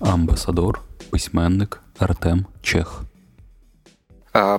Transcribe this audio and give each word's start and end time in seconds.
Амбасадор, 0.00 0.82
письменник 1.10 1.80
Артем 1.98 2.46
Чех. 2.62 3.02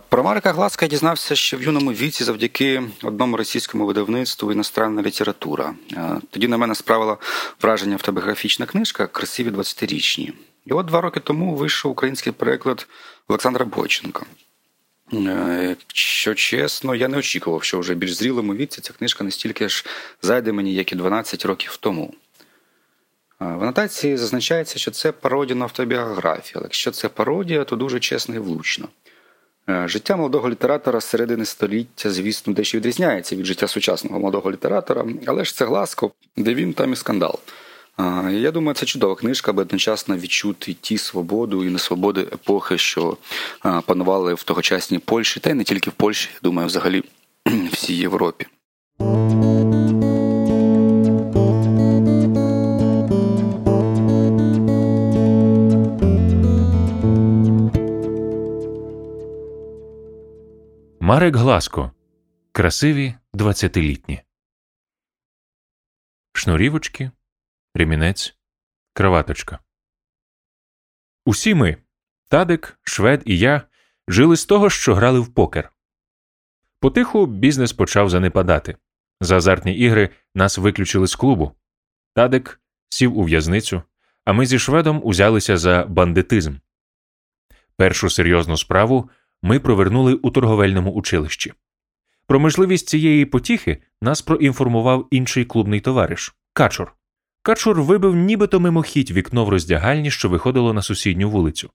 Про 0.09 0.23
Марика 0.23 0.53
Гласка 0.53 0.85
я 0.85 0.89
дізнався 0.89 1.35
ще 1.35 1.57
в 1.57 1.63
юному 1.63 1.91
віці 1.91 2.23
завдяки 2.23 2.83
одному 3.03 3.37
російському 3.37 3.85
видавництву 3.85 4.51
іностранна 4.51 5.01
література. 5.01 5.73
Тоді 6.29 6.47
на 6.47 6.57
мене 6.57 6.75
справила 6.75 7.17
враження 7.61 7.93
автобіографічна 7.93 8.65
книжка 8.65 9.07
Красиві 9.07 9.49
20-річні. 9.49 10.33
І 10.65 10.73
от 10.73 10.85
два 10.85 11.01
роки 11.01 11.19
тому 11.19 11.55
вийшов 11.55 11.91
український 11.91 12.33
переклад 12.33 12.87
Олександра 13.27 13.65
Бойченка. 13.65 14.25
Е, 15.13 15.75
що 15.93 16.33
чесно, 16.33 16.95
я 16.95 17.07
не 17.07 17.17
очікував, 17.17 17.63
що 17.63 17.79
вже 17.79 17.95
більш 17.95 18.13
зрілому 18.13 18.55
віці 18.55 18.81
ця 18.81 18.93
книжка 18.93 19.23
настільки 19.23 19.69
ж 19.69 19.85
зайде 20.21 20.51
мені, 20.51 20.73
як 20.73 20.91
і 20.91 20.95
12 20.95 21.45
років 21.45 21.77
тому. 21.77 22.13
В 23.39 23.63
анотації 23.63 24.17
зазначається, 24.17 24.79
що 24.79 24.91
це 24.91 25.11
пародія 25.11 25.55
на 25.55 25.65
автобіографію, 25.65 26.53
але 26.55 26.63
якщо 26.65 26.91
це 26.91 27.09
пародія, 27.09 27.63
то 27.63 27.75
дуже 27.75 27.99
чесно 27.99 28.35
і 28.35 28.39
влучно. 28.39 28.87
Е, 29.69 29.87
життя 29.87 30.15
молодого 30.15 30.49
літератора 30.49 31.01
середини 31.01 31.45
століття, 31.45 32.11
звісно, 32.11 32.53
дещо 32.53 32.77
відрізняється 32.77 33.35
від 33.35 33.45
життя 33.45 33.67
сучасного 33.67 34.19
молодого 34.19 34.51
літератора, 34.51 35.05
але 35.25 35.45
ж 35.45 35.55
це 35.55 35.65
гласко, 35.65 36.11
де 36.37 36.53
він, 36.53 36.73
там 36.73 36.93
і 36.93 36.95
скандал. 36.95 37.39
Я 38.29 38.51
думаю, 38.51 38.75
це 38.75 38.85
чудова 38.85 39.15
книжка, 39.15 39.51
аби 39.51 39.61
одночасно 39.61 40.17
відчути 40.17 40.73
ті 40.73 40.97
свободу 40.97 41.65
і 41.65 41.69
несвободи 41.69 42.21
епохи, 42.21 42.77
що 42.77 43.17
панували 43.85 44.33
в 44.33 44.43
тогочасній 44.43 44.99
Польщі, 44.99 45.39
та 45.39 45.49
й 45.49 45.53
не 45.53 45.63
тільки 45.63 45.89
в 45.89 45.93
Польщі, 45.93 46.29
я 46.33 46.39
думаю, 46.43 46.67
взагалі 46.67 47.03
всій 47.71 47.95
Європі. 47.95 48.45
Марек 61.07 61.35
Гласко. 61.35 61.91
Красиві 62.51 63.15
двадцятилітні. 63.33 64.23
Шнурівочки, 66.33 67.11
ремінець, 67.75 68.37
краваточка. 68.93 69.59
Усі 71.25 71.55
ми, 71.55 71.77
Тадик, 72.29 72.79
Швед 72.83 73.23
і 73.25 73.37
я, 73.37 73.61
жили 74.07 74.37
з 74.37 74.45
того, 74.45 74.69
що 74.69 74.95
грали 74.95 75.19
в 75.19 75.33
покер. 75.33 75.71
Потиху 76.79 77.25
бізнес 77.25 77.73
почав 77.73 78.09
занепадати. 78.09 78.77
За 79.21 79.37
азартні 79.37 79.77
ігри 79.77 80.09
нас 80.35 80.57
виключили 80.57 81.07
з 81.07 81.15
клубу. 81.15 81.51
Тадик 82.13 82.61
сів 82.89 83.17
у 83.17 83.23
в'язницю, 83.23 83.81
а 84.25 84.33
ми 84.33 84.45
зі 84.45 84.59
шведом 84.59 85.01
узялися 85.03 85.57
за 85.57 85.83
бандитизм. 85.83 86.55
Першу 87.77 88.09
серйозну 88.09 88.57
справу 88.57 89.09
ми 89.43 89.59
провернули 89.59 90.13
у 90.13 90.31
торговельному 90.31 90.91
училищі. 90.91 91.53
Про 92.27 92.39
можливість 92.39 92.89
цієї 92.89 93.25
потіхи 93.25 93.77
нас 94.01 94.21
проінформував 94.21 95.07
інший 95.11 95.45
клубний 95.45 95.81
товариш 95.81 96.35
Качур. 96.53 96.95
Качур 97.41 97.81
вибив 97.81 98.15
нібито 98.15 98.59
мимохідь 98.59 99.11
вікно 99.11 99.45
в 99.45 99.49
роздягальні, 99.49 100.11
що 100.11 100.29
виходило 100.29 100.73
на 100.73 100.81
сусідню 100.81 101.29
вулицю. 101.29 101.71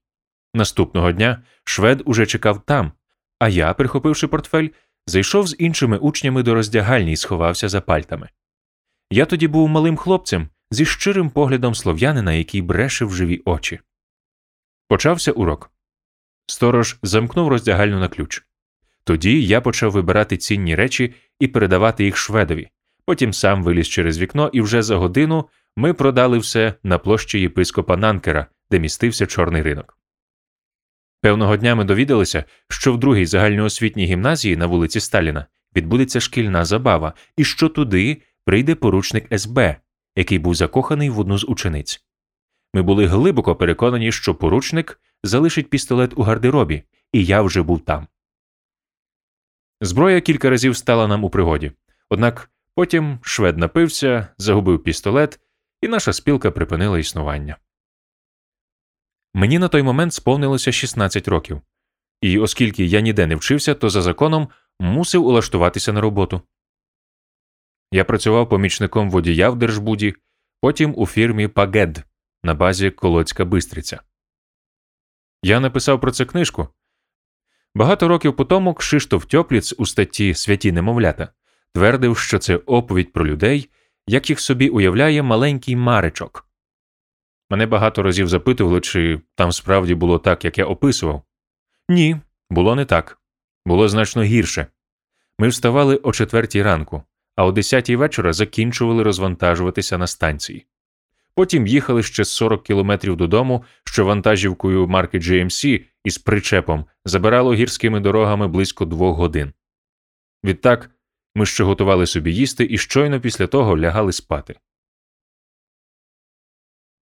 Наступного 0.55 1.13
дня 1.13 1.43
швед 1.65 2.03
уже 2.05 2.27
чекав 2.27 2.65
там, 2.65 2.93
а 3.39 3.49
я, 3.49 3.75
прихопивши 3.75 4.27
портфель, 4.27 4.69
зайшов 5.07 5.47
з 5.47 5.57
іншими 5.59 5.99
учнями 5.99 6.43
до 6.43 6.55
роздягальні 6.55 7.13
і 7.13 7.17
сховався 7.17 7.69
за 7.69 7.81
пальтами. 7.81 8.29
Я 9.11 9.27
тоді 9.27 9.49
був 9.49 9.69
малим 9.69 9.97
хлопцем 9.97 10.49
зі 10.71 10.85
щирим 10.85 11.31
поглядом 11.31 11.75
слов'янина, 11.75 12.33
який 12.33 12.63
бреше 12.63 13.05
в 13.05 13.15
живі 13.15 13.43
очі. 13.45 13.81
Почався 14.89 15.33
урок. 15.33 15.72
Сторож 16.53 16.99
замкнув 17.03 17.49
роздягальню 17.49 18.01
на 18.01 18.09
ключ. 18.09 18.43
Тоді 19.05 19.47
я 19.47 19.61
почав 19.61 19.91
вибирати 19.91 20.37
цінні 20.37 20.75
речі 20.75 21.15
і 21.41 21.49
передавати 21.49 22.05
їх 22.05 22.17
шведові. 22.17 22.69
Потім 23.05 23.33
сам 23.33 23.63
виліз 23.63 23.89
через 23.89 24.19
вікно, 24.19 24.51
і 24.53 24.61
вже 24.61 24.83
за 24.83 24.97
годину 24.97 25.49
ми 25.77 25.95
продали 25.95 26.39
все 26.39 26.75
на 26.83 26.99
площі 26.99 27.41
єпископа 27.41 27.97
Нанкера, 27.97 28.47
де 28.71 28.79
містився 28.79 29.27
чорний 29.27 29.63
ринок. 29.63 29.99
Певного 31.21 31.57
дня 31.57 31.75
ми 31.75 31.85
довідалися, 31.85 32.45
що 32.69 32.93
в 32.93 32.99
другій 32.99 33.27
загальноосвітній 33.27 34.07
гімназії 34.07 34.57
на 34.57 34.67
вулиці 34.67 35.01
Сталіна 35.01 35.47
відбудеться 35.77 36.21
шкільна 36.21 36.65
забава, 36.65 37.13
і 37.37 37.45
що 37.45 37.69
туди 37.69 38.23
прийде 38.45 38.75
поручник 38.75 39.39
СБ, 39.39 39.77
який 40.17 40.39
був 40.39 40.55
закоханий 40.55 41.11
в 41.11 41.19
одну 41.19 41.39
з 41.39 41.45
учениць. 41.45 42.05
Ми 42.75 42.83
були 42.83 43.07
глибоко 43.07 43.57
переконані, 43.57 44.13
що 44.13 44.35
поручник 44.35 45.01
залишить 45.23 45.71
пістолет 45.71 46.13
у 46.17 46.23
гардеробі, 46.23 46.83
і 47.13 47.25
я 47.25 47.43
вже 47.43 47.63
був 47.63 47.81
там. 47.81 48.07
Зброя 49.81 50.21
кілька 50.21 50.51
разів 50.51 50.77
стала 50.77 51.07
нам 51.07 51.25
у 51.25 51.31
пригоді, 51.31 51.73
однак 52.09 52.51
потім 52.75 53.19
швед 53.23 53.59
напився, 53.59 54.29
загубив 54.39 54.83
пістолет, 54.83 55.41
і 55.81 55.89
наша 55.89 56.13
спілка 56.13 56.51
припинила 56.51 56.99
існування. 56.99 57.57
Мені 59.35 59.59
на 59.59 59.69
той 59.69 59.83
момент 59.83 60.15
сповнилося 60.15 60.73
16 60.73 61.29
років, 61.29 61.61
і 62.21 62.39
оскільки 62.39 62.85
я 62.85 63.01
ніде 63.01 63.27
не 63.27 63.37
вчився, 63.37 63.75
то 63.75 63.91
за 63.91 64.03
законом 64.03 64.49
мусив 64.81 65.27
улаштуватися 65.27 65.93
на 65.93 66.01
роботу. 66.01 66.43
Я 67.93 68.05
працював 68.05 68.49
помічником 68.49 69.11
водія 69.11 69.51
в 69.51 69.57
Держбуді, 69.57 70.15
потім 70.61 70.95
у 70.97 71.07
фірмі 71.07 71.49
Пагед 71.49 72.05
на 72.43 72.55
базі 72.55 72.91
Колоцька 72.91 73.45
Бистриця. 73.45 74.01
Я 75.43 75.61
написав 75.61 76.01
про 76.01 76.13
це 76.13 76.25
книжку. 76.25 76.69
Багато 77.75 78.09
років 78.09 78.37
по 78.37 78.45
тому 78.45 78.75
Кшиштоф 78.75 79.25
Тьопліц 79.25 79.75
у 79.79 79.87
статті 79.87 80.35
Святі 80.35 80.73
немовлята 80.73 81.29
твердив, 81.75 82.19
що 82.19 82.39
це 82.39 82.57
оповідь 82.57 83.13
про 83.13 83.27
людей, 83.27 83.71
як 84.07 84.31
їх 84.31 84.41
собі 84.41 84.69
уявляє 84.69 85.23
маленький 85.23 85.77
маричок. 85.77 86.49
Мене 87.51 87.67
багато 87.67 88.03
разів 88.03 88.29
запитували, 88.29 88.81
чи 88.81 89.21
там 89.35 89.53
справді 89.53 89.95
було 89.95 90.19
так, 90.19 90.45
як 90.45 90.59
я 90.59 90.65
описував. 90.65 91.23
Ні, 91.89 92.17
було 92.51 92.75
не 92.75 92.85
так. 92.85 93.19
Було 93.67 93.89
значно 93.89 94.23
гірше. 94.23 94.67
Ми 95.39 95.49
вставали 95.49 95.97
о 95.97 96.13
четвертій 96.13 96.63
ранку, 96.63 97.03
а 97.37 97.45
о 97.45 97.53
десятій 97.53 97.97
вечора 97.97 98.33
закінчували 98.33 99.03
розвантажуватися 99.03 99.99
на 99.99 100.07
станції. 100.07 100.67
Потім 101.35 101.67
їхали 101.67 102.03
ще 102.03 102.25
40 102.25 102.63
кілометрів 102.63 103.17
додому, 103.17 103.65
що 103.85 104.05
вантажівкою 104.05 104.89
марки 104.89 105.19
GMC 105.19 105.85
із 106.05 106.19
причепом 106.19 106.87
забирало 107.05 107.55
гірськими 107.55 108.01
дорогами 108.01 108.49
близько 108.49 108.85
двох 108.85 109.17
годин. 109.17 109.53
Відтак 110.45 110.91
ми 111.35 111.47
ще 111.47 111.65
готували 111.65 112.07
собі 112.07 112.35
їсти 112.35 112.67
і 112.71 112.79
щойно 112.79 113.21
після 113.21 113.47
того 113.47 113.79
лягали 113.79 114.13
спати. 114.13 114.59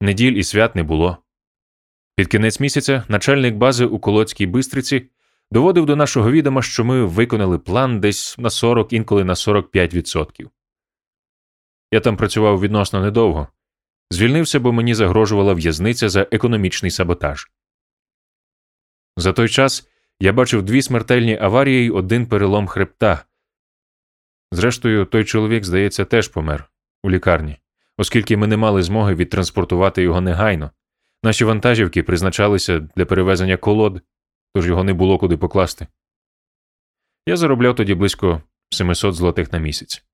Неділь 0.01 0.33
і 0.33 0.45
свят 0.45 0.77
не 0.77 0.83
було. 0.83 1.19
Під 2.17 2.29
кінець 2.29 2.61
місяця 2.61 3.05
начальник 3.09 3.55
бази 3.55 3.85
у 3.85 3.99
Колоцькій 3.99 4.47
Бистриці 4.47 5.11
доводив 5.51 5.87
до 5.87 5.97
нашого 5.97 6.31
відома, 6.31 6.63
що 6.63 6.85
ми 6.85 7.05
виконали 7.05 7.59
план 7.59 8.01
десь 8.01 8.39
на 8.39 8.51
40, 8.51 8.93
інколи 8.93 9.25
на 9.25 9.35
45%. 9.35 10.49
Я 11.93 12.01
там 12.01 12.17
працював 12.17 12.61
відносно 12.61 13.01
недовго. 13.01 13.49
Звільнився, 14.11 14.61
бо 14.61 14.73
мені 14.73 14.95
загрожувала 14.95 15.55
в'язниця 15.55 16.09
за 16.09 16.27
економічний 16.31 16.91
саботаж. 16.91 17.51
За 19.17 19.33
той 19.33 19.49
час 19.49 19.89
я 20.21 20.33
бачив 20.33 20.63
дві 20.63 20.83
смертельні 20.83 21.39
аварії 21.41 21.85
й 21.85 21.91
один 21.91 22.27
перелом 22.27 22.67
хребта. 22.67 23.25
Зрештою, 24.53 25.05
той 25.05 25.25
чоловік, 25.25 25.65
здається, 25.65 26.05
теж 26.05 26.29
помер 26.29 26.71
у 27.03 27.11
лікарні, 27.11 27.59
оскільки 27.97 28.37
ми 28.37 28.47
не 28.47 28.57
мали 28.57 28.83
змоги 28.83 29.15
відтранспортувати 29.15 30.03
його 30.03 30.21
негайно. 30.21 30.71
Наші 31.23 31.45
вантажівки 31.45 32.03
призначалися 32.03 32.79
для 32.79 33.05
перевезення 33.05 33.57
колод, 33.57 34.03
тож 34.55 34.67
його 34.67 34.85
не 34.85 34.95
було 34.95 35.19
куди 35.19 35.37
покласти. 35.37 35.87
Я 37.27 37.37
заробляв 37.37 37.77
тоді 37.77 37.95
близько 37.95 38.43
700 38.71 39.15
злотих 39.15 39.53
на 39.53 39.59
місяць. 39.59 40.05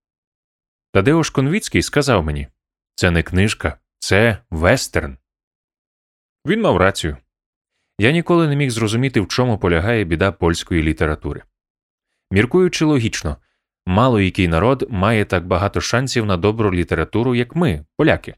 Тадеош 0.92 1.30
Конвіцький 1.30 1.82
сказав 1.82 2.24
мені 2.24 2.48
це 2.94 3.10
не 3.10 3.22
книжка, 3.22 3.78
це 4.04 4.38
вестерн. 4.50 5.16
Він 6.46 6.60
мав 6.60 6.76
рацію. 6.76 7.16
Я 7.98 8.10
ніколи 8.10 8.48
не 8.48 8.56
міг 8.56 8.70
зрозуміти, 8.70 9.20
в 9.20 9.28
чому 9.28 9.58
полягає 9.58 10.04
біда 10.04 10.32
польської 10.32 10.82
літератури. 10.82 11.42
Міркуючи 12.30 12.84
логічно, 12.84 13.36
мало 13.86 14.20
який 14.20 14.48
народ 14.48 14.86
має 14.90 15.24
так 15.24 15.46
багато 15.46 15.80
шансів 15.80 16.26
на 16.26 16.36
добру 16.36 16.74
літературу, 16.74 17.34
як 17.34 17.56
ми, 17.56 17.84
поляки. 17.96 18.34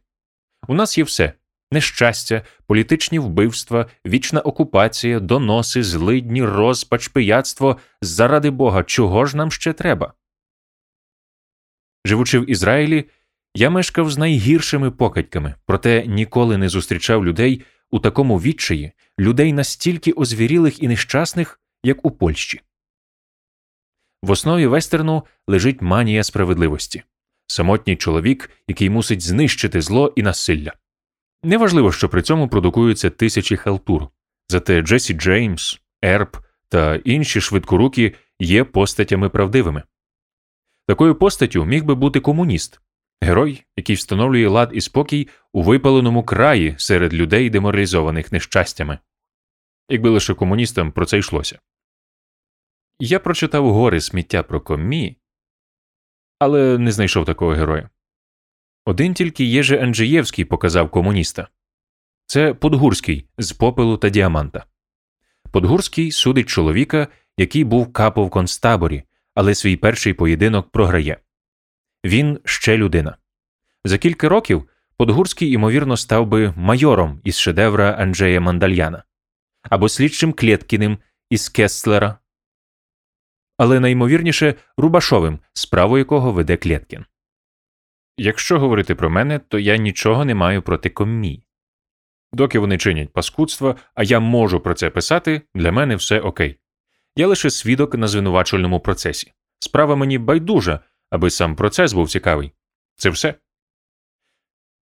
У 0.69 0.75
нас 0.75 0.99
є 0.99 1.05
все 1.05 1.33
нещастя, 1.71 2.43
політичні 2.67 3.19
вбивства, 3.19 3.87
вічна 4.07 4.41
окупація, 4.41 5.21
доноси, 5.21 5.83
злидні, 5.83 6.45
розпач, 6.45 7.09
пияцтво. 7.09 7.77
Заради 8.03 8.51
Бога, 8.51 8.85
чого 8.85 9.27
ж 9.27 9.37
нам 9.37 9.51
ще 9.51 9.73
треба? 9.73 10.13
Живучи 12.05 12.39
в 12.39 12.51
Ізраїлі, 12.51 13.05
я 13.57 13.71
мешкав 13.71 14.11
з 14.11 14.19
найгіршими 14.19 14.91
покидьками, 14.91 15.55
проте 15.67 16.07
ніколи 16.07 16.59
не 16.59 16.69
зустрічав 16.69 17.25
людей 17.27 17.63
у 17.91 17.99
такому 17.99 18.39
відчаї, 18.39 18.93
людей 19.19 19.53
настільки 19.53 20.13
озвірілих 20.13 20.83
і 20.83 20.89
нещасних, 20.89 21.61
як 21.83 22.07
у 22.07 22.11
Польщі. 22.11 22.61
В 24.23 24.31
основі 24.31 24.67
вестерну 24.67 25.23
лежить 25.47 25.83
манія 25.83 26.23
справедливості 26.23 27.03
самотній 27.47 27.97
чоловік, 27.97 28.51
який 28.69 28.91
мусить 28.91 29.23
знищити 29.23 29.81
зло 29.81 30.13
і 30.17 30.23
насилля. 30.23 30.73
Неважливо, 31.43 31.93
що 31.93 32.09
при 32.09 32.23
цьому 32.23 32.49
продукуються 32.49 33.11
тисячі 33.11 33.57
халтур, 33.57 34.09
зате 34.49 34.83
Джесі 34.83 35.15
Джеймс, 35.15 35.81
Ерб 36.03 36.37
та 36.69 36.97
інші 36.97 37.41
швидкорукі 37.41 38.15
є 38.41 38.65
постатями 38.65 39.29
правдивими. 39.29 39.83
Такою 40.87 41.15
постаттю 41.15 41.65
міг 41.65 41.85
би 41.85 41.95
бути 41.95 42.21
комуніст, 42.21 42.81
герой, 43.21 43.65
який 43.77 43.97
встановлює 43.97 44.49
лад 44.49 44.71
і 44.75 44.81
спокій 44.81 45.29
у 45.53 45.63
випаленому 45.63 46.25
краї 46.25 46.75
серед 46.79 47.15
людей, 47.15 47.51
деморалізованих 47.51 48.33
нещастями. 48.33 48.99
Якби 49.89 50.11
лише 50.11 50.35
комуністам 50.35 50.93
про 50.93 51.07
це 51.07 51.19
йшлося. 51.19 51.59
Я 52.99 53.19
прочитав 53.19 53.73
гори 53.73 54.01
сміття 54.01 54.43
про 54.43 54.61
комі, 54.61 55.17
але 56.39 56.79
не 56.79 56.93
знайшов 56.93 57.25
такого 57.25 57.53
героя. 57.53 57.91
Один 58.85 59.15
тільки 59.15 59.45
Єже 59.45 59.79
Анджієвський 59.83 60.45
показав 60.45 60.91
комуніста 60.91 61.49
це 62.27 62.55
Подгурський 62.55 63.29
з 63.39 63.53
попелу 63.53 63.97
та 63.97 64.09
діаманта. 64.09 64.67
Подгурський 65.53 66.11
судить 66.11 66.49
чоловіка, 66.49 67.09
який 67.37 67.65
був 67.65 67.93
капо 67.93 68.25
в 68.25 68.31
концтаборі, 68.31 69.03
але 69.35 69.55
свій 69.55 69.77
перший 69.77 70.15
поєдинок 70.15 70.71
програє. 70.71 71.17
Він 72.07 72.41
ще 72.45 72.77
людина. 72.77 73.17
За 73.85 73.99
кілька 73.99 74.29
років 74.29 74.69
Подгурський, 74.97 75.51
ймовірно, 75.51 75.97
став 75.97 76.27
би 76.27 76.53
майором 76.57 77.21
із 77.25 77.39
шедевра 77.39 77.91
Анджея 77.91 78.41
Мандальяна 78.41 79.03
або 79.63 79.89
слідчим 79.89 80.33
Клєткіним 80.33 80.99
із 81.31 81.49
Кестлера, 81.49 82.19
але 83.57 83.81
найімовірніше 83.81 84.55
Рубашовим, 84.77 85.39
справу 85.53 85.99
якого 85.99 86.33
веде 86.33 86.57
Клєткін. 86.57 87.05
Якщо 88.17 88.59
говорити 88.59 88.95
про 88.95 89.11
мене, 89.11 89.39
то 89.39 89.59
я 89.59 89.77
нічого 89.77 90.25
не 90.25 90.35
маю 90.35 90.63
проти 90.63 90.91
коммі. 90.91 91.43
Доки 92.33 92.59
вони 92.59 92.79
чинять 92.79 93.13
паскудство, 93.13 93.77
а 93.95 94.03
я 94.03 94.21
можу 94.21 94.61
про 94.61 94.75
це 94.75 94.91
писати, 94.91 95.43
для 95.55 95.73
мене 95.73 95.97
все 95.97 96.21
окей. 96.21 96.59
Я 97.17 97.27
лише 97.27 97.51
свідок 97.51 97.95
на 97.95 98.09
звинувачувальному 98.09 98.81
процесі. 98.81 99.33
Справа 99.59 99.97
мені 99.97 100.19
байдужа, 100.19 100.81
аби 101.11 101.31
сам 101.31 101.57
процес 101.57 101.93
був 101.93 102.11
цікавий. 102.11 102.53
Це 102.97 103.11
все. 103.11 103.35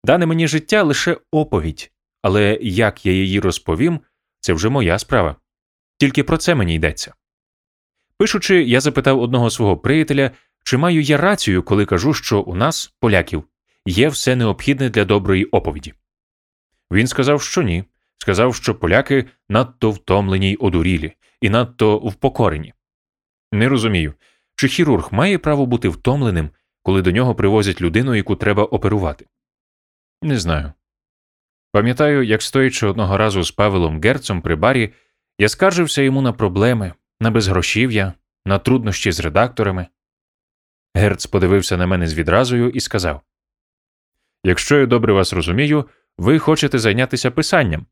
Дане 0.04 0.26
мені 0.26 0.48
життя 0.48 0.82
лише 0.82 1.16
оповідь, 1.30 1.92
але 2.22 2.58
як 2.62 3.06
я 3.06 3.12
її 3.12 3.40
розповім, 3.40 4.00
це 4.40 4.52
вже 4.52 4.68
моя 4.68 4.98
справа. 4.98 5.36
Тільки 5.98 6.24
про 6.24 6.36
це 6.36 6.54
мені 6.54 6.74
йдеться. 6.74 7.14
Пишучи, 8.18 8.62
я 8.62 8.80
запитав 8.80 9.20
одного 9.20 9.50
свого 9.50 9.76
приятеля, 9.76 10.30
чи 10.64 10.76
маю 10.76 11.00
я 11.00 11.16
рацію, 11.16 11.62
коли 11.62 11.86
кажу, 11.86 12.14
що 12.14 12.40
у 12.40 12.54
нас, 12.54 12.94
поляків, 13.00 13.44
є 13.86 14.08
все 14.08 14.36
необхідне 14.36 14.90
для 14.90 15.04
доброї 15.04 15.44
оповіді. 15.44 15.94
Він 16.92 17.06
сказав, 17.06 17.42
що 17.42 17.62
ні. 17.62 17.84
Сказав, 18.18 18.54
що 18.54 18.74
поляки 18.74 19.26
надто 19.48 19.90
втомлені 19.90 20.50
й 20.50 20.56
одурілі 20.60 21.12
і 21.40 21.50
надто 21.50 21.98
впокорені. 21.98 22.74
Не 23.52 23.68
розумію, 23.68 24.14
чи 24.56 24.68
хірург 24.68 25.08
має 25.12 25.38
право 25.38 25.66
бути 25.66 25.88
втомленим, 25.88 26.50
коли 26.82 27.02
до 27.02 27.10
нього 27.10 27.34
привозять 27.34 27.80
людину, 27.80 28.14
яку 28.14 28.36
треба 28.36 28.64
оперувати? 28.64 29.26
Не 30.22 30.38
знаю. 30.38 30.72
Пам'ятаю, 31.72 32.22
як 32.22 32.42
стоячи 32.42 32.86
одного 32.86 33.16
разу 33.16 33.42
з 33.42 33.50
Павелом 33.50 34.00
Герцом 34.00 34.42
при 34.42 34.56
барі, 34.56 34.92
я 35.38 35.48
скаржився 35.48 36.02
йому 36.02 36.22
на 36.22 36.32
проблеми, 36.32 36.92
на 37.20 37.30
безгрошів'я, 37.30 38.12
на 38.46 38.58
труднощі 38.58 39.12
з 39.12 39.20
редакторами. 39.20 39.86
Герц 40.94 41.26
подивився 41.26 41.76
на 41.76 41.86
мене 41.86 42.06
з 42.06 42.14
відразою 42.14 42.70
і 42.70 42.80
сказав: 42.80 43.20
Якщо 44.44 44.78
я 44.78 44.86
добре 44.86 45.12
вас 45.12 45.32
розумію, 45.32 45.88
ви 46.18 46.38
хочете 46.38 46.78
зайнятися 46.78 47.30
писанням. 47.30 47.86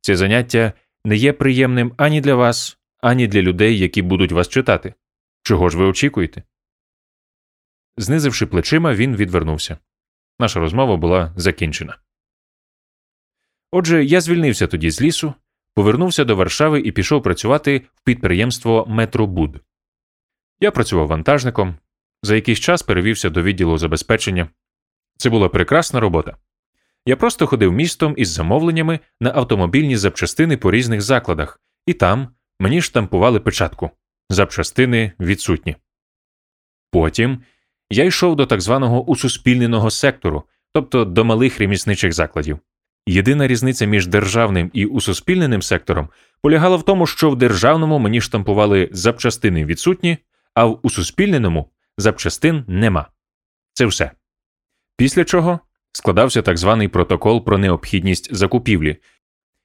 Це 0.00 0.16
заняття 0.16 0.72
не 1.04 1.16
є 1.16 1.32
приємним 1.32 1.94
ані 1.96 2.20
для 2.20 2.34
вас, 2.34 2.78
ані 3.00 3.26
для 3.26 3.42
людей, 3.42 3.78
які 3.78 4.02
будуть 4.02 4.32
вас 4.32 4.48
читати. 4.48 4.94
Чого 5.46 5.68
ж 5.68 5.78
ви 5.78 5.84
очікуєте? 5.84 6.42
Знизивши 7.96 8.46
плечима, 8.46 8.94
він 8.94 9.16
відвернувся. 9.16 9.78
Наша 10.38 10.60
розмова 10.60 10.96
була 10.96 11.32
закінчена. 11.36 11.98
Отже, 13.72 14.04
я 14.04 14.20
звільнився 14.20 14.66
тоді 14.66 14.90
з 14.90 15.02
лісу, 15.02 15.34
повернувся 15.74 16.24
до 16.24 16.36
Варшави 16.36 16.80
і 16.80 16.92
пішов 16.92 17.22
працювати 17.22 17.78
в 17.94 18.00
підприємство 18.04 18.86
Метробуд. 18.88 19.60
Я 20.60 20.70
працював 20.70 21.06
вантажником, 21.06 21.76
за 22.22 22.34
якийсь 22.34 22.60
час 22.60 22.82
перевівся 22.82 23.30
до 23.30 23.42
відділу 23.42 23.78
забезпечення. 23.78 24.48
Це 25.16 25.30
була 25.30 25.48
прекрасна 25.48 26.00
робота. 26.00 26.36
Я 27.04 27.16
просто 27.16 27.46
ходив 27.46 27.72
містом 27.72 28.14
із 28.16 28.28
замовленнями 28.28 29.00
на 29.20 29.32
автомобільні 29.34 29.96
запчастини 29.96 30.56
по 30.56 30.70
різних 30.70 31.02
закладах, 31.02 31.60
і 31.86 31.94
там 31.94 32.28
мені 32.60 32.82
штампували 32.82 33.40
печатку 33.40 33.90
запчастини 34.30 35.12
відсутні. 35.20 35.76
Потім 36.90 37.42
я 37.90 38.04
йшов 38.04 38.36
до 38.36 38.46
так 38.46 38.60
званого 38.60 39.04
усуспільненого 39.04 39.90
сектору, 39.90 40.42
тобто 40.72 41.04
до 41.04 41.24
малих 41.24 41.58
ремісничих 41.58 42.12
закладів. 42.12 42.58
Єдина 43.06 43.46
різниця 43.46 43.86
між 43.86 44.06
державним 44.06 44.70
і 44.74 44.86
усуспільненим 44.86 45.62
сектором 45.62 46.08
полягала 46.42 46.76
в 46.76 46.82
тому, 46.82 47.06
що 47.06 47.30
в 47.30 47.36
державному 47.36 47.98
мені 47.98 48.20
штампували 48.20 48.88
запчастини 48.92 49.64
відсутні, 49.64 50.18
а 50.54 50.64
в 50.64 50.80
усуспільненому 50.82 51.70
запчастин 51.98 52.64
нема. 52.68 53.08
Це 53.72 53.86
все. 53.86 54.10
Після 54.96 55.24
чого 55.24 55.60
складався 55.92 56.42
так 56.42 56.58
званий 56.58 56.88
протокол 56.88 57.44
про 57.44 57.58
необхідність 57.58 58.34
закупівлі, 58.34 58.96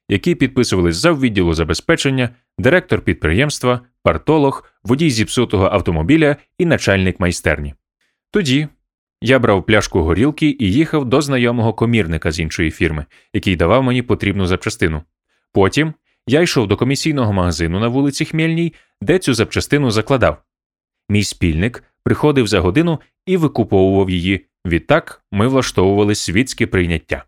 який 0.08 0.34
підписували 0.34 0.92
заввідділу 0.92 1.54
забезпечення, 1.54 2.28
директор 2.58 3.00
підприємства, 3.00 3.80
партолог, 4.02 4.64
водій 4.84 5.10
зіпсутого 5.10 5.68
автомобіля 5.72 6.36
і 6.58 6.66
начальник 6.66 7.20
майстерні. 7.20 7.74
Тоді 8.30 8.68
я 9.20 9.38
брав 9.38 9.66
пляшку 9.66 10.02
горілки 10.02 10.56
і 10.60 10.72
їхав 10.72 11.04
до 11.04 11.20
знайомого 11.20 11.74
комірника 11.74 12.32
з 12.32 12.40
іншої 12.40 12.70
фірми, 12.70 13.06
який 13.32 13.56
давав 13.56 13.82
мені 13.82 14.02
потрібну 14.02 14.46
запчастину. 14.46 15.02
Потім 15.52 15.94
я 16.26 16.40
йшов 16.40 16.68
до 16.68 16.76
комісійного 16.76 17.32
магазину 17.32 17.80
на 17.80 17.88
вулиці 17.88 18.24
Хмельній, 18.24 18.74
де 19.00 19.18
цю 19.18 19.34
запчастину 19.34 19.90
закладав. 19.90 20.42
Мій 21.08 21.24
спільник 21.24 21.84
приходив 22.04 22.46
за 22.46 22.60
годину 22.60 23.00
і 23.26 23.36
викуповував 23.36 24.10
її. 24.10 24.46
Відтак 24.66 25.24
ми 25.32 25.46
влаштовували 25.48 26.14
світське 26.14 26.66
прийняття. 26.66 27.24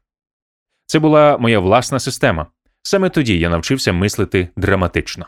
Це 0.86 0.98
була 0.98 1.38
моя 1.38 1.58
власна 1.58 2.00
система. 2.00 2.46
Саме 2.86 3.10
тоді 3.10 3.38
я 3.38 3.48
навчився 3.48 3.92
мислити 3.92 4.48
драматично. 4.56 5.26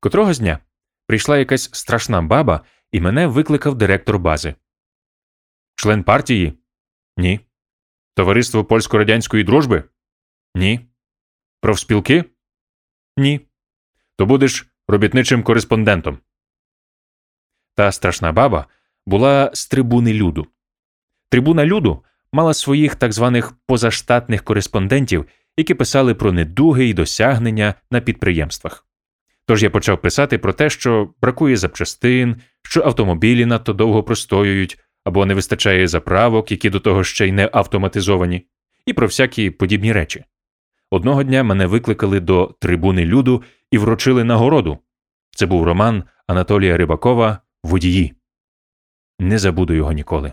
Котрого 0.00 0.34
з 0.34 0.38
дня 0.38 0.58
прийшла 1.06 1.38
якась 1.38 1.70
страшна 1.72 2.22
баба, 2.22 2.64
і 2.92 3.00
мене 3.00 3.26
викликав 3.26 3.74
директор 3.74 4.18
бази. 4.18 4.54
Член 5.74 6.02
партії? 6.02 6.58
Ні. 7.16 7.40
Товариство 8.14 8.64
польсько-радянської 8.64 9.44
дружби? 9.44 9.84
Ні. 10.54 10.80
Профспілки? 11.60 12.24
Ні. 13.16 13.40
То 14.16 14.26
будеш 14.26 14.66
робітничим 14.88 15.42
кореспондентом. 15.42 16.18
Та 17.74 17.92
страшна 17.92 18.32
баба 18.32 18.66
була 19.06 19.50
з 19.54 19.66
трибуни 19.66 20.12
люду. 20.12 20.46
Трибуна 21.28 21.66
люду 21.66 22.04
мала 22.32 22.54
своїх 22.54 22.94
так 22.94 23.12
званих 23.12 23.52
позаштатних 23.66 24.44
кореспондентів, 24.44 25.26
які 25.56 25.74
писали 25.74 26.14
про 26.14 26.32
недуги 26.32 26.86
і 26.86 26.94
досягнення 26.94 27.74
на 27.90 28.00
підприємствах. 28.00 28.86
Тож 29.46 29.62
я 29.62 29.70
почав 29.70 30.00
писати 30.00 30.38
про 30.38 30.52
те, 30.52 30.70
що 30.70 31.14
бракує 31.22 31.56
запчастин, 31.56 32.36
що 32.62 32.82
автомобілі 32.82 33.46
надто 33.46 33.72
довго 33.72 34.02
простоюють, 34.02 34.78
або 35.04 35.26
не 35.26 35.34
вистачає 35.34 35.88
заправок, 35.88 36.50
які 36.50 36.70
до 36.70 36.80
того 36.80 37.04
ще 37.04 37.28
й 37.28 37.32
не 37.32 37.50
автоматизовані, 37.52 38.46
і 38.86 38.92
про 38.92 39.06
всякі 39.06 39.50
подібні 39.50 39.92
речі. 39.92 40.24
Одного 40.90 41.22
дня 41.22 41.42
мене 41.42 41.66
викликали 41.66 42.20
до 42.20 42.54
трибуни 42.60 43.04
люду 43.04 43.42
і 43.70 43.78
вручили 43.78 44.24
нагороду. 44.24 44.78
Це 45.30 45.46
був 45.46 45.64
роман 45.64 46.04
Анатолія 46.26 46.76
Рибакова 46.76 47.38
Водії. 47.64 48.14
Не 49.18 49.38
забуду 49.38 49.74
його 49.74 49.92
ніколи. 49.92 50.32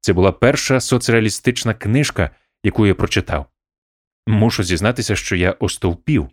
Це 0.00 0.12
була 0.12 0.32
перша 0.32 0.80
соцреалістична 0.80 1.74
книжка, 1.74 2.30
яку 2.62 2.86
я 2.86 2.94
прочитав. 2.94 3.46
Мушу 4.26 4.62
зізнатися, 4.62 5.16
що 5.16 5.36
я 5.36 5.52
остовпів. 5.52 6.30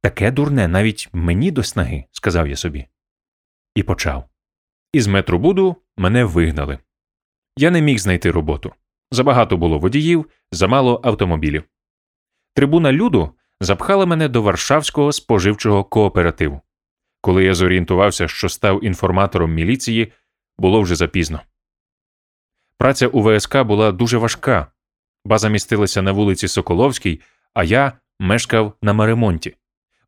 Таке 0.00 0.30
дурне 0.30 0.68
навіть 0.68 1.08
мені 1.12 1.50
до 1.50 1.62
снаги, 1.62 2.04
сказав 2.12 2.48
я 2.48 2.56
собі. 2.56 2.86
І 3.74 3.82
почав. 3.82 4.28
Із 4.92 5.06
метробуду 5.06 5.76
мене 5.96 6.24
вигнали. 6.24 6.78
Я 7.56 7.70
не 7.70 7.80
міг 7.80 7.98
знайти 7.98 8.30
роботу. 8.30 8.72
Забагато 9.10 9.56
було 9.56 9.78
водіїв, 9.78 10.30
замало 10.52 11.00
автомобілів. 11.04 11.64
Трибуна 12.54 12.92
люду 12.92 13.34
запхала 13.60 14.06
мене 14.06 14.28
до 14.28 14.42
Варшавського 14.42 15.12
споживчого 15.12 15.84
кооперативу. 15.84 16.60
Коли 17.20 17.44
я 17.44 17.54
зорієнтувався, 17.54 18.28
що 18.28 18.48
став 18.48 18.84
інформатором 18.84 19.54
міліції, 19.54 20.12
було 20.58 20.80
вже 20.80 20.96
запізно. 20.96 21.40
Праця 22.78 23.06
у 23.06 23.22
ВСК 23.22 23.62
була 23.62 23.92
дуже 23.92 24.18
важка. 24.18 24.66
База 25.26 25.48
містилася 25.48 26.02
на 26.02 26.12
вулиці 26.12 26.48
Соколовській, 26.48 27.20
а 27.54 27.64
я 27.64 27.92
мешкав 28.20 28.72
на 28.82 28.92
Маремонті. 28.92 29.56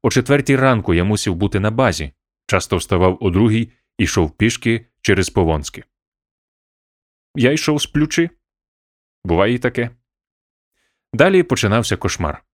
О 0.03 0.11
четвертій 0.11 0.57
ранку 0.57 0.95
я 0.95 1.05
мусив 1.05 1.35
бути 1.35 1.61
на 1.61 1.71
базі, 1.71 2.13
часто 2.47 2.77
вставав 2.77 3.19
о 3.21 3.31
другій 3.31 3.73
і 3.99 4.05
йшов 4.05 4.31
пішки 4.31 4.87
через 5.01 5.31
Повонське. 5.31 5.85
Я 7.35 7.53
йшов 7.53 7.83
сплючи. 7.83 8.31
Буває 9.25 9.55
і 9.55 9.59
таке. 9.59 9.91
Далі 11.13 11.43
починався 11.43 11.97
кошмар. 11.97 12.45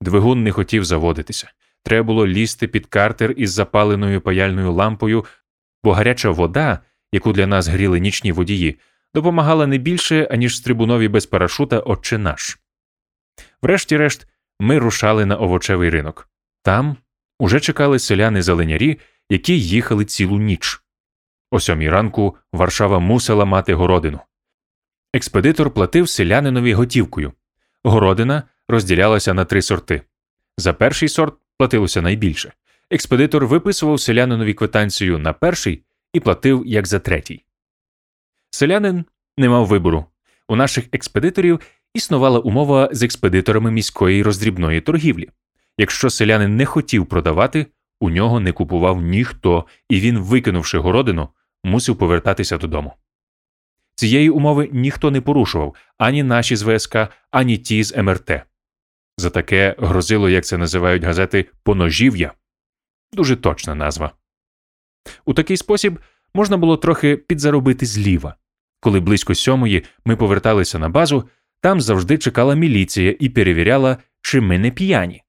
Двигун 0.00 0.42
не 0.42 0.52
хотів 0.52 0.84
заводитися. 0.84 1.52
Треба 1.82 2.06
було 2.06 2.26
лізти 2.26 2.68
під 2.68 2.86
картер 2.86 3.34
із 3.36 3.52
запаленою 3.52 4.20
паяльною 4.20 4.72
лампою, 4.72 5.24
бо 5.84 5.92
гаряча 5.92 6.30
вода, 6.30 6.78
яку 7.12 7.32
для 7.32 7.46
нас 7.46 7.68
гріли 7.68 8.00
нічні 8.00 8.32
водії, 8.32 8.78
допомагала 9.14 9.66
не 9.66 9.78
більше, 9.78 10.28
аніж 10.30 10.56
стрибунові 10.56 11.08
без 11.08 11.26
парашута 11.26 11.78
отче 11.78 12.18
наш. 12.18 12.58
Врешті-решт, 13.62 14.26
ми 14.60 14.78
рушали 14.78 15.26
на 15.26 15.36
овочевий 15.36 15.90
ринок. 15.90 16.28
Там 16.62 16.96
уже 17.38 17.60
чекали 17.60 17.98
селяни 17.98 18.42
зеленярі, 18.42 18.98
які 19.30 19.60
їхали 19.60 20.04
цілу 20.04 20.38
ніч. 20.38 20.82
О 21.50 21.60
сьомій 21.60 21.88
ранку 21.88 22.36
Варшава 22.52 22.98
мусила 22.98 23.44
мати 23.44 23.74
городину. 23.74 24.20
Експедитор 25.14 25.70
платив 25.70 26.08
селянинові 26.08 26.72
готівкою. 26.72 27.32
Городина 27.84 28.42
розділялася 28.68 29.34
на 29.34 29.44
три 29.44 29.62
сорти. 29.62 30.02
За 30.58 30.72
перший 30.72 31.08
сорт 31.08 31.34
платилося 31.58 32.02
найбільше. 32.02 32.52
Експедитор 32.90 33.46
виписував 33.46 34.00
селянинові 34.00 34.54
квитанцію 34.54 35.18
на 35.18 35.32
перший 35.32 35.82
і 36.12 36.20
платив 36.20 36.62
як 36.66 36.86
за 36.86 36.98
третій. 36.98 37.44
Селянин 38.50 39.04
не 39.36 39.48
мав 39.48 39.66
вибору. 39.66 40.04
У 40.48 40.56
наших 40.56 40.88
експедиторів 40.92 41.60
існувала 41.94 42.38
умова 42.38 42.88
з 42.92 43.02
експедиторами 43.02 43.70
міської 43.70 44.22
роздрібної 44.22 44.80
торгівлі. 44.80 45.28
Якщо 45.78 46.10
селянин 46.10 46.56
не 46.56 46.66
хотів 46.66 47.06
продавати, 47.06 47.66
у 48.00 48.10
нього 48.10 48.40
не 48.40 48.52
купував 48.52 49.02
ніхто, 49.02 49.66
і 49.88 50.00
він, 50.00 50.18
викинувши 50.18 50.78
городину, 50.78 51.28
мусив 51.64 51.96
повертатися 51.96 52.58
додому. 52.58 52.92
Цієї 53.94 54.30
умови 54.30 54.68
ніхто 54.72 55.10
не 55.10 55.20
порушував 55.20 55.74
ані 55.98 56.22
наші 56.22 56.56
з 56.56 56.62
ВСК, 56.62 56.96
ані 57.30 57.58
ті 57.58 57.84
з 57.84 58.02
МРТ. 58.02 58.30
За 59.18 59.30
таке 59.30 59.74
грозило, 59.78 60.28
як 60.28 60.44
це 60.44 60.58
називають 60.58 61.04
газети, 61.04 61.46
поножів'я 61.62 62.32
дуже 63.12 63.36
точна 63.36 63.74
назва. 63.74 64.12
У 65.24 65.34
такий 65.34 65.56
спосіб 65.56 65.98
можна 66.34 66.56
було 66.56 66.76
трохи 66.76 67.16
підзаробити 67.16 67.86
зліва. 67.86 68.34
Коли 68.80 69.00
близько 69.00 69.34
сьомої 69.34 69.84
ми 70.04 70.16
поверталися 70.16 70.78
на 70.78 70.88
базу, 70.88 71.28
там 71.60 71.80
завжди 71.80 72.18
чекала 72.18 72.54
міліція 72.54 73.16
і 73.20 73.28
перевіряла, 73.28 73.96
чи 74.20 74.40
ми 74.40 74.58
не 74.58 74.70
п'яні. 74.70 75.22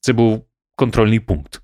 Це 0.00 0.12
був 0.12 0.46
контрольний 0.76 1.20
пункт. 1.20 1.62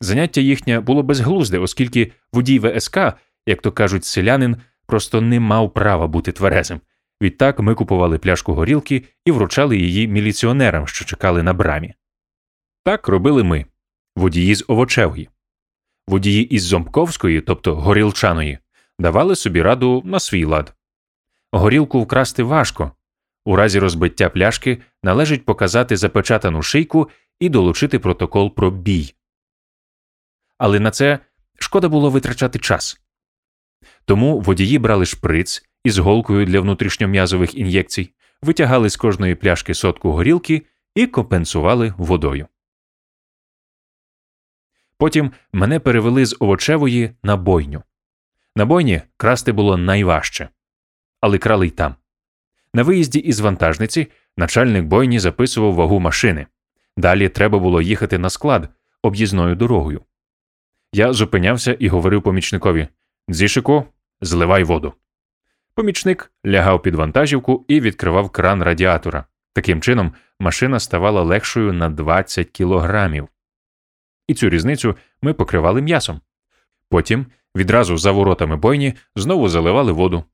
Заняття 0.00 0.40
їхнє 0.40 0.80
було 0.80 1.02
безглузде, 1.02 1.58
оскільки 1.58 2.12
водій 2.32 2.58
ВСК, 2.58 2.98
як 3.46 3.62
то 3.62 3.72
кажуть, 3.72 4.04
селянин, 4.04 4.56
просто 4.86 5.20
не 5.20 5.40
мав 5.40 5.74
права 5.74 6.06
бути 6.06 6.32
тверезим. 6.32 6.80
Відтак 7.22 7.60
ми 7.60 7.74
купували 7.74 8.18
пляшку 8.18 8.54
горілки 8.54 9.04
і 9.24 9.30
вручали 9.32 9.76
її 9.76 10.08
міліціонерам, 10.08 10.86
що 10.86 11.04
чекали 11.04 11.42
на 11.42 11.52
брамі. 11.52 11.94
Так 12.84 13.08
робили 13.08 13.44
ми 13.44 13.66
водії 14.16 14.54
з 14.54 14.64
Овочевої. 14.68 15.28
Водії 16.08 16.44
із 16.44 16.62
Зомбковської, 16.62 17.40
тобто 17.40 17.76
горілчаної, 17.76 18.58
давали 18.98 19.36
собі 19.36 19.62
раду 19.62 20.02
на 20.04 20.20
свій 20.20 20.44
лад. 20.44 20.74
Горілку 21.52 22.02
вкрасти 22.02 22.42
важко. 22.42 22.92
У 23.44 23.56
разі 23.56 23.78
розбиття 23.78 24.28
пляшки 24.28 24.82
належить 25.02 25.44
показати 25.44 25.96
запечатану 25.96 26.62
шийку 26.62 27.10
і 27.40 27.48
долучити 27.48 27.98
протокол 27.98 28.54
про 28.54 28.70
бій. 28.70 29.14
Але 30.58 30.80
на 30.80 30.90
це 30.90 31.18
шкода 31.58 31.88
було 31.88 32.10
витрачати 32.10 32.58
час. 32.58 33.00
Тому 34.04 34.40
водії 34.40 34.78
брали 34.78 35.06
шприц 35.06 35.62
із 35.84 35.98
голкою 35.98 36.46
для 36.46 36.60
внутрішньом'язових 36.60 37.54
ін'єкцій, 37.54 38.10
витягали 38.42 38.90
з 38.90 38.96
кожної 38.96 39.34
пляшки 39.34 39.74
сотку 39.74 40.12
горілки 40.12 40.62
і 40.94 41.06
компенсували 41.06 41.94
водою. 41.96 42.46
Потім 45.02 45.32
мене 45.52 45.80
перевели 45.80 46.26
з 46.26 46.36
овочевої 46.40 47.10
на 47.22 47.36
бойню. 47.36 47.82
На 48.56 48.64
бойні 48.64 49.02
красти 49.16 49.52
було 49.52 49.76
найважче, 49.76 50.48
але 51.20 51.38
крали 51.38 51.66
й 51.66 51.70
там. 51.70 51.94
На 52.74 52.82
виїзді 52.82 53.18
із 53.18 53.40
вантажниці 53.40 54.06
начальник 54.36 54.84
бойні 54.84 55.18
записував 55.18 55.74
вагу 55.74 56.00
машини. 56.00 56.46
Далі 56.96 57.28
треба 57.28 57.58
було 57.58 57.82
їхати 57.82 58.18
на 58.18 58.30
склад 58.30 58.68
об'їзною 59.02 59.56
дорогою. 59.56 60.00
Я 60.92 61.12
зупинявся 61.12 61.76
і 61.78 61.88
говорив 61.88 62.22
помічникові 62.22 62.88
Дзішику, 63.30 63.84
зливай 64.20 64.64
воду. 64.64 64.94
Помічник 65.74 66.32
лягав 66.46 66.82
під 66.82 66.94
вантажівку 66.94 67.64
і 67.68 67.80
відкривав 67.80 68.30
кран 68.30 68.62
радіатора. 68.62 69.24
Таким 69.52 69.80
чином, 69.80 70.12
машина 70.40 70.80
ставала 70.80 71.22
легшою 71.22 71.72
на 71.72 71.88
20 71.88 72.50
кілограмів. 72.50 73.28
І 74.28 74.34
цю 74.34 74.48
різницю 74.48 74.96
ми 75.22 75.32
покривали 75.32 75.82
м'ясом. 75.82 76.20
Потім, 76.88 77.26
відразу 77.56 77.98
за 77.98 78.12
воротами 78.12 78.56
бойні, 78.56 78.94
знову 79.16 79.48
заливали 79.48 79.92
воду. 79.92 80.24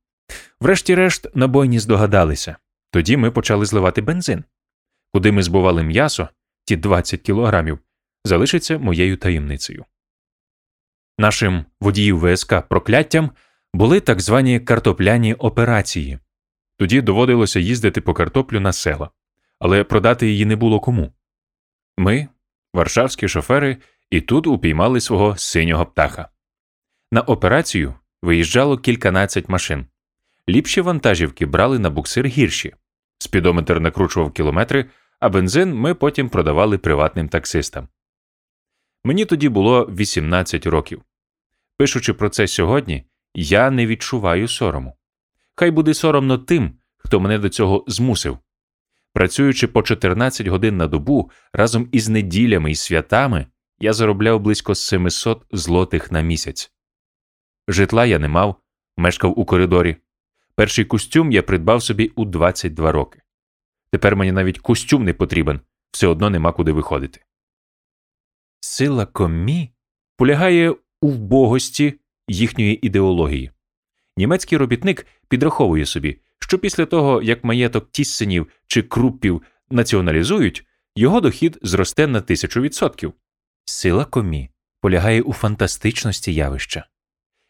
Врешті-решт, 0.61 1.37
на 1.37 1.47
бойні 1.47 1.79
здогадалися. 1.79 2.57
Тоді 2.91 3.17
ми 3.17 3.31
почали 3.31 3.67
зливати 3.67 4.01
бензин. 4.01 4.45
Куди 5.13 5.33
ми 5.33 5.43
збували 5.43 5.83
м'ясо, 5.83 6.29
ті 6.65 6.77
20 6.77 7.21
кілограмів, 7.21 7.79
залишиться 8.25 8.79
моєю 8.79 9.17
таємницею. 9.17 9.85
Нашим 11.19 11.65
водіїв 11.81 12.19
ВСК 12.19 12.55
прокляттям 12.69 13.31
були 13.75 14.01
так 14.01 14.21
звані 14.21 14.61
картопляні 14.61 15.35
операції. 15.35 16.19
Тоді 16.77 17.01
доводилося 17.01 17.61
їздити 17.61 18.01
по 18.01 18.15
картоплю 18.15 18.61
на 18.61 18.73
села, 18.73 19.11
але 19.59 19.85
продати 19.85 20.29
її 20.29 20.45
не 20.45 20.57
було 20.57 20.81
кому. 20.81 21.13
Ми, 21.99 22.29
варшавські 22.75 23.29
шофери, 23.29 23.77
і 24.11 24.21
тут 24.21 24.47
упіймали 24.47 25.01
свого 25.01 25.37
синього 25.37 25.87
птаха. 25.87 26.29
На 27.13 27.21
операцію 27.21 27.95
виїжджало 28.23 28.79
кільканадцять 28.79 29.49
машин. 29.49 29.87
Ліпші 30.49 30.81
вантажівки 30.81 31.47
брали 31.47 31.79
на 31.79 31.91
буксир 31.91 32.27
гірші. 32.27 32.75
Спідометр 33.19 33.81
накручував 33.81 34.33
кілометри, 34.33 34.85
а 35.21 35.29
бензин 35.29 35.75
ми 35.75 35.95
потім 35.95 36.29
продавали 36.29 36.79
приватним 36.79 37.29
таксистам. 37.29 37.89
Мені 39.05 39.25
тоді 39.25 39.49
було 39.49 39.85
18 39.85 40.67
років. 40.67 41.03
Пишучи 41.77 42.13
про 42.13 42.29
це 42.29 42.47
сьогодні, 42.47 43.05
я 43.35 43.71
не 43.71 43.87
відчуваю 43.87 44.49
сорому. 44.49 44.97
Хай 45.55 45.71
буде 45.71 45.95
соромно 45.95 46.39
тим, 46.39 46.79
хто 46.97 47.21
мене 47.21 47.39
до 47.39 47.49
цього 47.49 47.85
змусив. 47.87 48.39
Працюючи 49.13 49.67
по 49.67 49.83
14 49.83 50.47
годин 50.47 50.77
на 50.77 50.87
добу 50.87 51.31
разом 51.53 51.89
із 51.93 52.09
неділями 52.09 52.71
і 52.71 52.75
святами, 52.75 53.47
я 53.81 53.93
заробляв 53.93 54.41
близько 54.41 54.75
700 54.75 55.47
злотих 55.53 56.13
на 56.13 56.21
місяць. 56.21 56.73
Житла 57.69 58.07
я 58.07 58.19
не 58.19 58.29
мав, 58.29 58.57
мешкав 58.97 59.39
у 59.39 59.45
коридорі. 59.45 59.97
Перший 60.55 60.85
костюм 60.85 61.33
я 61.33 61.43
придбав 61.43 61.83
собі 61.83 62.13
у 62.17 62.25
22 62.25 62.93
роки. 62.93 63.23
Тепер 63.91 64.17
мені 64.17 64.33
навіть 64.33 64.59
костюм 64.59 65.05
не 65.05 65.15
потрібен, 65.15 65.61
все 65.91 66.07
одно 66.07 66.31
нема 66.31 66.53
куди 66.53 66.73
виходити. 66.73 67.21
Сила 68.61 69.07
комі 69.07 69.71
полягає 70.17 70.75
у 71.01 71.09
вбогості 71.09 72.01
їхньої 72.29 72.87
ідеології. 72.87 73.51
німецький 74.17 74.59
робітник 74.59 75.07
підраховує 75.29 75.87
собі, 75.87 76.21
що 76.39 76.59
після 76.59 76.87
того, 76.87 77.23
як 77.23 77.45
маєток 77.45 77.91
Тіссенів 77.91 78.47
чи 78.67 78.83
Круппів 78.83 79.43
націоналізують, 79.71 80.67
його 80.97 81.21
дохід 81.21 81.59
зросте 81.63 82.07
на 82.07 82.21
тисячу 82.21 82.61
відсотків. 82.61 83.13
Сила 83.65 84.05
комі 84.05 84.51
полягає 84.81 85.23
у 85.23 85.33
фантастичності 85.33 86.35
явища. 86.35 86.87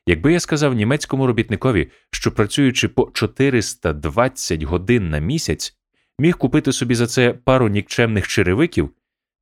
Якби 0.07 0.33
я 0.33 0.41
сказав 0.41 0.75
німецькому 0.75 1.27
робітникові, 1.27 1.91
що 2.11 2.33
працюючи 2.33 2.89
по 2.89 3.11
420 3.15 4.63
годин 4.63 5.11
на 5.11 5.19
місяць, 5.19 5.77
міг 6.19 6.37
купити 6.37 6.73
собі 6.73 6.95
за 6.95 7.07
це 7.07 7.33
пару 7.33 7.69
нікчемних 7.69 8.29
черевиків, 8.29 8.91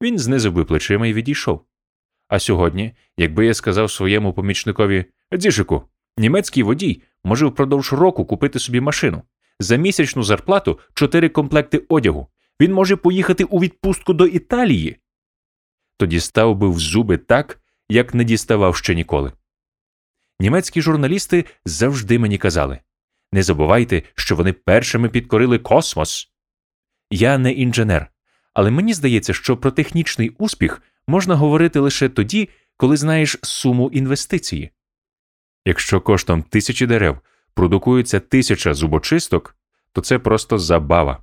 він 0.02 0.18
знизив 0.18 0.52
би 0.52 0.64
плечима 0.64 1.06
і 1.06 1.12
відійшов. 1.12 1.66
А 2.28 2.38
сьогодні, 2.38 2.92
якби 3.16 3.46
я 3.46 3.54
сказав 3.54 3.90
своєму 3.90 4.32
помічникові 4.32 5.04
Дзішику, 5.34 5.82
німецький 6.16 6.62
водій 6.62 7.02
може 7.24 7.46
впродовж 7.46 7.92
року 7.92 8.24
купити 8.24 8.58
собі 8.58 8.80
машину, 8.80 9.22
за 9.60 9.76
місячну 9.76 10.22
зарплату 10.22 10.78
чотири 10.94 11.28
комплекти 11.28 11.82
одягу, 11.88 12.28
він 12.60 12.72
може 12.72 12.96
поїхати 12.96 13.44
у 13.44 13.60
відпустку 13.60 14.12
до 14.12 14.26
Італії. 14.26 14.96
Тоді 15.98 16.20
став 16.20 16.56
би 16.56 16.68
в 16.70 16.78
зуби 16.78 17.16
так, 17.16 17.60
як 17.88 18.14
не 18.14 18.24
діставав 18.24 18.76
ще 18.76 18.94
ніколи. 18.94 19.32
Німецькі 20.40 20.82
журналісти 20.82 21.44
завжди 21.64 22.18
мені 22.18 22.38
казали 22.38 22.78
не 23.32 23.42
забувайте, 23.42 24.02
що 24.14 24.36
вони 24.36 24.52
першими 24.52 25.08
підкорили 25.08 25.58
космос. 25.58 26.32
Я 27.10 27.38
не 27.38 27.52
інженер, 27.52 28.10
але 28.54 28.70
мені 28.70 28.94
здається, 28.94 29.32
що 29.32 29.56
про 29.56 29.70
технічний 29.70 30.30
успіх 30.30 30.82
можна 31.06 31.34
говорити 31.34 31.80
лише 31.80 32.08
тоді, 32.08 32.48
коли 32.76 32.96
знаєш 32.96 33.38
суму 33.42 33.90
інвестиції. 33.92 34.70
Якщо 35.64 36.00
коштом 36.00 36.42
тисячі 36.42 36.86
дерев 36.86 37.18
продукується 37.56 38.20
тисяча 38.20 38.74
зубочисток, 38.74 39.56
то 39.92 40.00
це 40.00 40.18
просто 40.18 40.58
забава. 40.58 41.22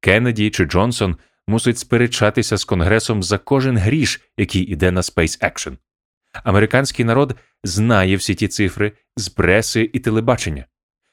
Кеннеді 0.00 0.50
чи 0.50 0.64
Джонсон 0.64 1.16
мусить 1.46 1.78
сперечатися 1.78 2.56
з 2.56 2.64
Конгресом 2.64 3.22
за 3.22 3.38
кожен 3.38 3.78
гріш, 3.78 4.20
який 4.36 4.62
іде 4.62 4.90
на 4.90 5.00
Space 5.00 5.44
Action. 5.44 5.76
Американський 6.44 7.04
народ 7.04 7.34
знає 7.64 8.16
всі 8.16 8.34
ті 8.34 8.48
цифри 8.48 8.92
з 9.16 9.28
преси 9.28 9.90
і 9.92 9.98
телебачення. 9.98 10.64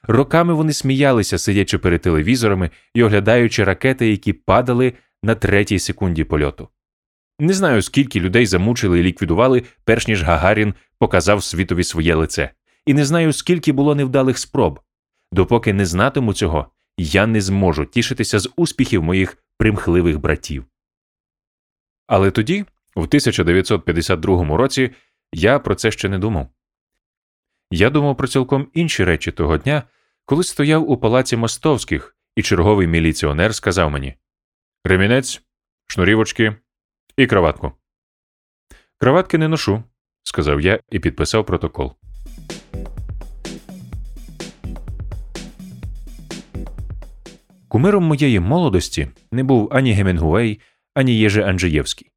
Роками 0.02 0.54
вони 0.54 0.72
сміялися, 0.72 1.38
сидячи 1.38 1.78
перед 1.78 2.00
телевізорами 2.00 2.70
і 2.94 3.02
оглядаючи 3.02 3.64
ракети, 3.64 4.10
які 4.10 4.32
падали 4.32 4.92
на 5.22 5.34
третій 5.34 5.78
секунді 5.78 6.24
польоту. 6.24 6.68
Не 7.38 7.52
знаю, 7.52 7.82
скільки 7.82 8.20
людей 8.20 8.46
замучили 8.46 9.00
і 9.00 9.02
ліквідували, 9.02 9.62
перш 9.84 10.08
ніж 10.08 10.22
Гагарін 10.22 10.74
показав 10.98 11.44
світові 11.44 11.84
своє 11.84 12.14
лице, 12.14 12.50
і 12.86 12.94
не 12.94 13.04
знаю, 13.04 13.32
скільки 13.32 13.72
було 13.72 13.94
невдалих 13.94 14.38
спроб. 14.38 14.80
Допоки 15.32 15.72
не 15.72 15.86
знатиму 15.86 16.34
цього, 16.34 16.70
я 16.98 17.26
не 17.26 17.40
зможу 17.40 17.84
тішитися 17.84 18.38
з 18.38 18.50
успіхів 18.56 19.02
моїх 19.02 19.38
примхливих 19.58 20.18
братів. 20.18 20.64
Але 22.06 22.30
тоді, 22.30 22.64
в 22.96 23.02
1952 23.02 24.56
році, 24.56 24.90
я 25.32 25.58
про 25.58 25.74
це 25.74 25.90
ще 25.90 26.08
не 26.08 26.18
думав. 26.18 26.48
Я 27.70 27.90
думав 27.90 28.16
про 28.16 28.28
цілком 28.28 28.68
інші 28.74 29.04
речі 29.04 29.32
того 29.32 29.58
дня, 29.58 29.82
коли 30.24 30.44
стояв 30.44 30.90
у 30.90 30.96
палаці 30.96 31.36
мостовських, 31.36 32.16
і 32.36 32.42
черговий 32.42 32.86
міліціонер 32.86 33.54
сказав 33.54 33.90
мені 33.90 34.14
Ремінець, 34.84 35.42
шнурівочки 35.86 36.56
і 37.16 37.26
краватку. 37.26 37.72
Краватки 38.98 39.38
не 39.38 39.48
ношу, 39.48 39.82
сказав 40.22 40.60
я 40.60 40.80
і 40.90 40.98
підписав 40.98 41.46
протокол. 41.46 41.94
Кумиром 47.74 48.04
моєї 48.04 48.40
молодості 48.40 49.08
не 49.32 49.44
був 49.44 49.68
ані 49.72 49.92
Гемінгуей, 49.92 50.60
ані 50.94 51.18
Єже 51.18 51.42
Анджеєвський. 51.42 52.10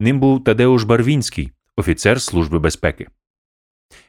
Ним 0.00 0.20
був 0.20 0.44
Тадеуш 0.44 0.82
Барвінський, 0.82 1.52
офіцер 1.76 2.20
Служби 2.20 2.58
безпеки. 2.58 3.06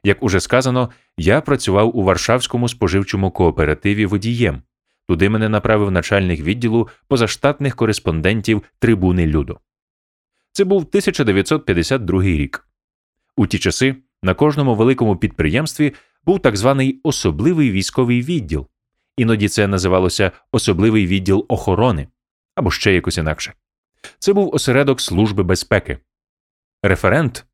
Як 0.03 0.23
уже 0.23 0.39
сказано, 0.39 0.89
я 1.17 1.41
працював 1.41 1.97
у 1.97 2.03
Варшавському 2.03 2.69
споживчому 2.69 3.31
кооперативі 3.31 4.05
водієм. 4.05 4.61
Туди 5.07 5.29
мене 5.29 5.49
направив 5.49 5.91
начальник 5.91 6.39
відділу 6.39 6.89
позаштатних 7.07 7.75
кореспондентів 7.75 8.63
трибуни 8.79 9.27
Люду. 9.27 9.59
Це 10.51 10.63
був 10.63 10.81
1952 10.81 12.23
рік. 12.23 12.67
У 13.37 13.47
ті 13.47 13.59
часи 13.59 13.95
на 14.23 14.33
кожному 14.33 14.75
великому 14.75 15.15
підприємстві 15.15 15.93
був 16.25 16.39
так 16.39 16.57
званий 16.57 16.99
особливий 17.03 17.71
військовий 17.71 18.21
відділ, 18.21 18.67
іноді 19.17 19.49
це 19.49 19.67
називалося 19.67 20.31
особливий 20.51 21.07
відділ 21.07 21.45
охорони 21.47 22.07
або 22.55 22.71
ще 22.71 22.93
якось 22.93 23.17
інакше. 23.17 23.53
Це 24.19 24.33
був 24.33 24.55
осередок 24.55 25.01
Служби 25.01 25.43
безпеки. 25.43 25.97
Референт 26.83 27.45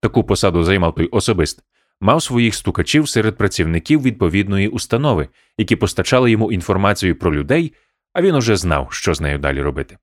таку 0.00 0.24
посаду 0.24 0.64
займав 0.64 0.94
той 0.94 1.06
особист, 1.06 1.62
мав 2.00 2.22
своїх 2.22 2.54
стукачів 2.54 3.08
серед 3.08 3.36
працівників 3.36 4.02
відповідної 4.02 4.68
установи, 4.68 5.28
які 5.58 5.76
постачали 5.76 6.30
йому 6.30 6.52
інформацію 6.52 7.16
про 7.16 7.34
людей, 7.34 7.74
а 8.12 8.22
він 8.22 8.34
уже 8.34 8.56
знав, 8.56 8.88
що 8.92 9.14
з 9.14 9.20
нею 9.20 9.38
далі 9.38 9.62
робити. 9.62 9.98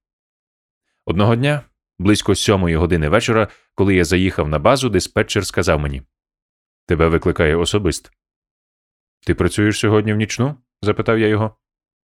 Одного 1.06 1.36
дня, 1.36 1.62
близько 2.00 2.36
сьомої 2.36 2.76
години 2.76 3.10
вечора, 3.10 3.48
коли 3.76 3.96
я 3.96 4.04
заїхав 4.06 4.50
на 4.50 4.60
базу, 4.60 4.90
диспетчер 4.90 5.46
сказав 5.46 5.80
мені 5.80 6.02
Тебе 6.86 7.08
викликає 7.08 7.56
особист. 7.56 8.12
Ти 9.26 9.36
працюєш 9.36 9.80
сьогодні 9.80 10.14
в 10.14 10.18
нічну? 10.18 10.56
Запитав 10.82 11.20
я 11.20 11.28
його. 11.28 11.56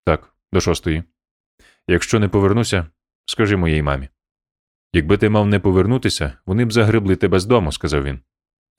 Так, 0.05 0.33
до 0.53 0.61
шостої. 0.61 1.03
Якщо 1.87 2.19
не 2.19 2.27
повернуся, 2.27 2.87
скажи 3.25 3.57
моїй 3.57 3.81
мамі. 3.81 4.09
Якби 4.93 5.17
ти 5.17 5.29
мав 5.29 5.47
не 5.47 5.59
повернутися, 5.59 6.33
вони 6.45 6.65
б 6.65 6.71
загребли 6.71 7.15
тебе 7.15 7.39
з 7.39 7.45
дому, 7.45 7.71
сказав 7.71 8.03
він. 8.03 8.19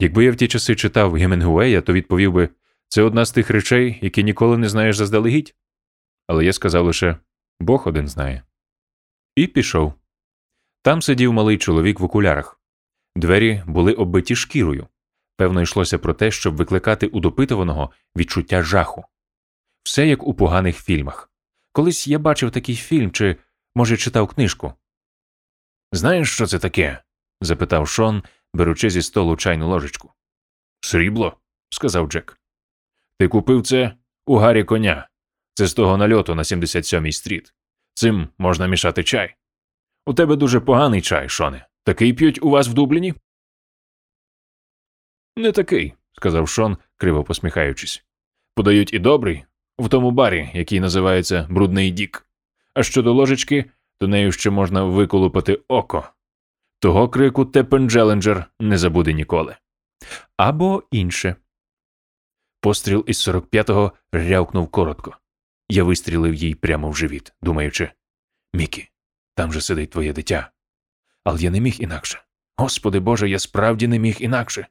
Якби 0.01 0.25
я 0.25 0.33
в 0.33 0.37
ті 0.37 0.49
часи 0.49 0.77
читав 0.77 1.15
Гемінгуея, 1.15 1.81
то 1.81 1.93
відповів 1.93 2.33
би 2.33 2.49
це 2.89 3.03
одна 3.03 3.25
з 3.25 3.33
тих 3.33 3.51
речей, 3.51 3.99
які 4.03 4.25
ніколи 4.25 4.59
не 4.59 4.69
знаєш 4.69 4.97
заздалегідь. 4.97 5.55
Але 6.27 6.45
я 6.45 6.53
сказав 6.53 6.85
лише 6.85 7.17
Бог 7.61 7.89
один 7.89 8.09
знає. 8.09 8.43
І 9.37 9.47
пішов. 9.47 9.95
Там 10.83 11.03
сидів 11.03 11.33
малий 11.33 11.59
чоловік 11.59 12.01
в 12.01 12.05
окулярах. 12.05 12.61
Двері 13.17 13.63
були 13.67 13.93
оббиті 13.93 14.37
шкірою. 14.37 14.87
Певно, 15.37 15.63
йшлося 15.63 15.99
про 15.99 16.15
те, 16.15 16.31
щоб 16.31 16.57
викликати 16.57 17.07
у 17.07 17.21
допитуваного 17.21 17.91
відчуття 18.17 18.63
жаху. 18.63 19.05
Все 19.83 20.07
як 20.07 20.23
у 20.23 20.35
поганих 20.35 20.77
фільмах. 20.77 21.31
Колись 21.73 22.09
я 22.09 22.19
бачив 22.19 22.51
такий 22.51 22.77
фільм 22.77 23.11
чи, 23.11 23.37
може, 23.75 23.97
читав 23.97 24.29
книжку. 24.29 24.73
Знаєш, 25.93 26.33
що 26.33 26.47
це 26.47 26.59
таке? 26.59 27.03
запитав 27.41 27.89
Шон, 27.89 28.23
беручи 28.55 28.91
зі 28.91 29.03
столу 29.03 29.37
чайну 29.37 29.69
ложечку. 29.69 30.13
Срібло, 30.81 31.37
сказав 31.71 32.09
Джек. 32.09 32.41
Ти 33.19 33.29
купив 33.29 33.63
це 33.63 33.95
у 34.27 34.37
гарі 34.37 34.65
коня. 34.65 35.09
Це 35.55 35.67
з 35.67 35.75
того 35.75 35.97
нальоту 35.97 36.35
на 36.35 36.43
77-й 36.43 37.13
стріт. 37.13 37.55
Цим 37.95 38.29
можна 38.39 38.67
мішати 38.67 39.05
чай. 39.05 39.35
У 40.07 40.15
тебе 40.15 40.37
дуже 40.37 40.61
поганий 40.61 41.03
чай, 41.03 41.29
Шоне. 41.29 41.67
Такий 41.85 42.13
п'ють 42.13 42.43
у 42.43 42.51
вас 42.51 42.69
в 42.69 42.73
Дубліні? 42.73 43.15
Не 45.37 45.53
такий, 45.53 45.95
сказав 46.13 46.49
Шон, 46.49 46.77
криво 46.97 47.25
посміхаючись. 47.25 48.05
Подають 48.55 48.93
і 48.93 48.99
добрий 48.99 49.45
в 49.81 49.89
тому 49.89 50.11
барі, 50.11 50.51
який 50.55 50.81
називається 50.81 51.47
Брудний 51.51 51.91
Дік. 51.91 52.27
А 52.75 52.83
щодо 52.83 53.13
ложечки, 53.13 53.65
то 53.99 54.09
нею 54.09 54.33
ще 54.33 54.51
можна 54.51 54.85
виколупати 54.85 55.61
око. 55.69 56.09
Того 56.79 57.09
крику 57.09 57.45
Тепен 57.45 57.91
Джеленджер 57.91 58.51
не 58.61 58.79
забуде 58.79 59.13
ніколи. 59.13 59.57
Або 60.37 60.83
інше. 60.91 61.37
Постріл 62.61 63.05
із 63.07 63.29
45-го 63.29 63.93
рявкнув 64.13 64.69
коротко. 64.69 65.17
Я 65.69 65.85
вистрілив 65.85 66.35
їй 66.35 66.55
прямо 66.55 66.91
в 66.91 66.97
живіт, 66.97 67.33
думаючи 67.43 67.91
Мікі, 68.55 68.89
там 69.35 69.53
же 69.53 69.61
сидить 69.61 69.91
твоє 69.91 70.13
дитя. 70.13 70.51
Але 71.25 71.41
я 71.41 71.51
не 71.51 71.61
міг 71.61 71.77
інакше. 71.79 72.23
Господи 72.57 73.01
Боже, 73.01 73.29
я 73.29 73.39
справді 73.39 73.89
не 73.89 73.99
міг 73.99 74.17
інакше. 74.21 74.67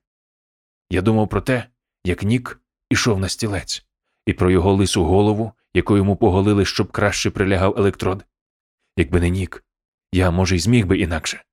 Я 0.89 1.02
думав 1.02 1.30
про 1.30 1.41
те, 1.41 1.65
як 2.04 2.24
Нік 2.24 2.62
ішов 2.89 3.19
на 3.19 3.30
стілець, 3.30 3.86
і 4.30 4.34
про 4.34 4.52
його 4.52 4.74
лису 4.74 5.06
голову, 5.06 5.52
яку 5.74 5.98
йому 5.98 6.15
поголили, 6.15 6.65
щоб 6.65 6.92
краще 6.92 7.32
прилягав 7.32 7.78
електрод. 7.78 8.26
Якби 8.98 9.20
не 9.20 9.30
Нік, 9.30 9.65
я, 10.12 10.32
може, 10.32 10.56
й 10.56 10.60
зміг 10.60 10.86
би 10.86 11.00
інакше, 11.00 11.44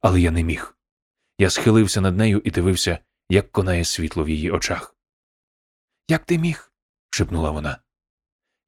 але 0.00 0.20
я 0.20 0.30
не 0.30 0.42
міг. 0.42 0.76
Я 1.38 1.50
схилився 1.50 2.00
над 2.00 2.16
нею 2.16 2.42
і 2.44 2.50
дивився, 2.50 2.98
як 3.28 3.52
конає 3.52 3.84
світло 3.84 4.24
в 4.24 4.28
її 4.28 4.50
очах. 4.50 4.96
Як 6.08 6.24
ти 6.24 6.38
міг? 6.38 6.72
шепнула 7.10 7.50
вона. 7.50 7.78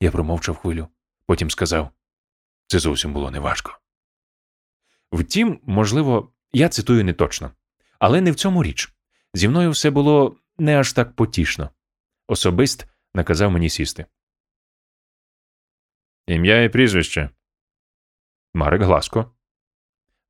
Я 0.00 0.10
промовчав 0.10 0.56
хвилю, 0.56 0.88
потім 1.26 1.50
сказав 1.50 1.90
це 2.66 2.78
зовсім 2.78 3.12
було 3.12 3.30
неважко. 3.30 3.78
Втім, 5.12 5.60
можливо, 5.62 6.32
я 6.52 6.68
цитую 6.68 7.04
не 7.04 7.12
точно, 7.12 7.50
але 7.98 8.20
не 8.20 8.30
в 8.30 8.34
цьому 8.34 8.62
річ. 8.62 8.94
Зі 9.34 9.48
мною 9.48 9.70
все 9.70 9.90
було 9.90 10.36
не 10.58 10.80
аж 10.80 10.92
так 10.92 11.16
потішно. 11.16 11.70
особист 12.28 12.86
наказав 13.14 13.50
мені 13.50 13.70
сісти. 13.70 14.06
Ім'я 16.26 16.62
і 16.62 16.68
прізвище. 16.68 17.30
Марик 18.54 18.82
Гласко. 18.82 19.36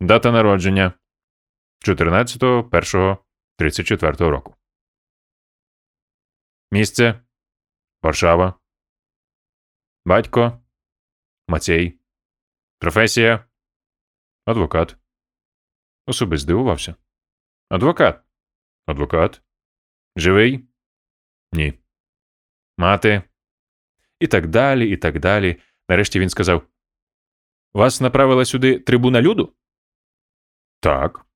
Дата 0.01 0.33
народження 0.33 0.93
14.01.34 1.87 4.29
року. 4.29 4.57
Місце 6.71 7.25
Варшава. 8.03 8.61
Батько 10.05 10.63
Мацей. 11.49 12.01
Професія 12.79 13.49
Адвокат. 14.47 14.97
Особисто 16.07 16.43
здивувався. 16.43 16.95
Адвокат. 17.69 18.25
Адвокат. 18.87 19.43
Живий? 20.17 20.69
Ні. 21.53 21.84
Мати. 22.77 23.23
І 24.21 24.27
так 24.27 24.47
далі, 24.47 24.91
і 24.91 24.97
так 24.97 25.21
далі. 25.21 25.61
Нарешті 25.89 26.21
він 26.21 26.31
сказав: 26.31 26.63
Вас 27.75 28.01
направила 28.01 28.45
сюди 28.45 28.79
трибуна 28.79 29.23
люду? 29.23 29.55
Так. 30.81 31.27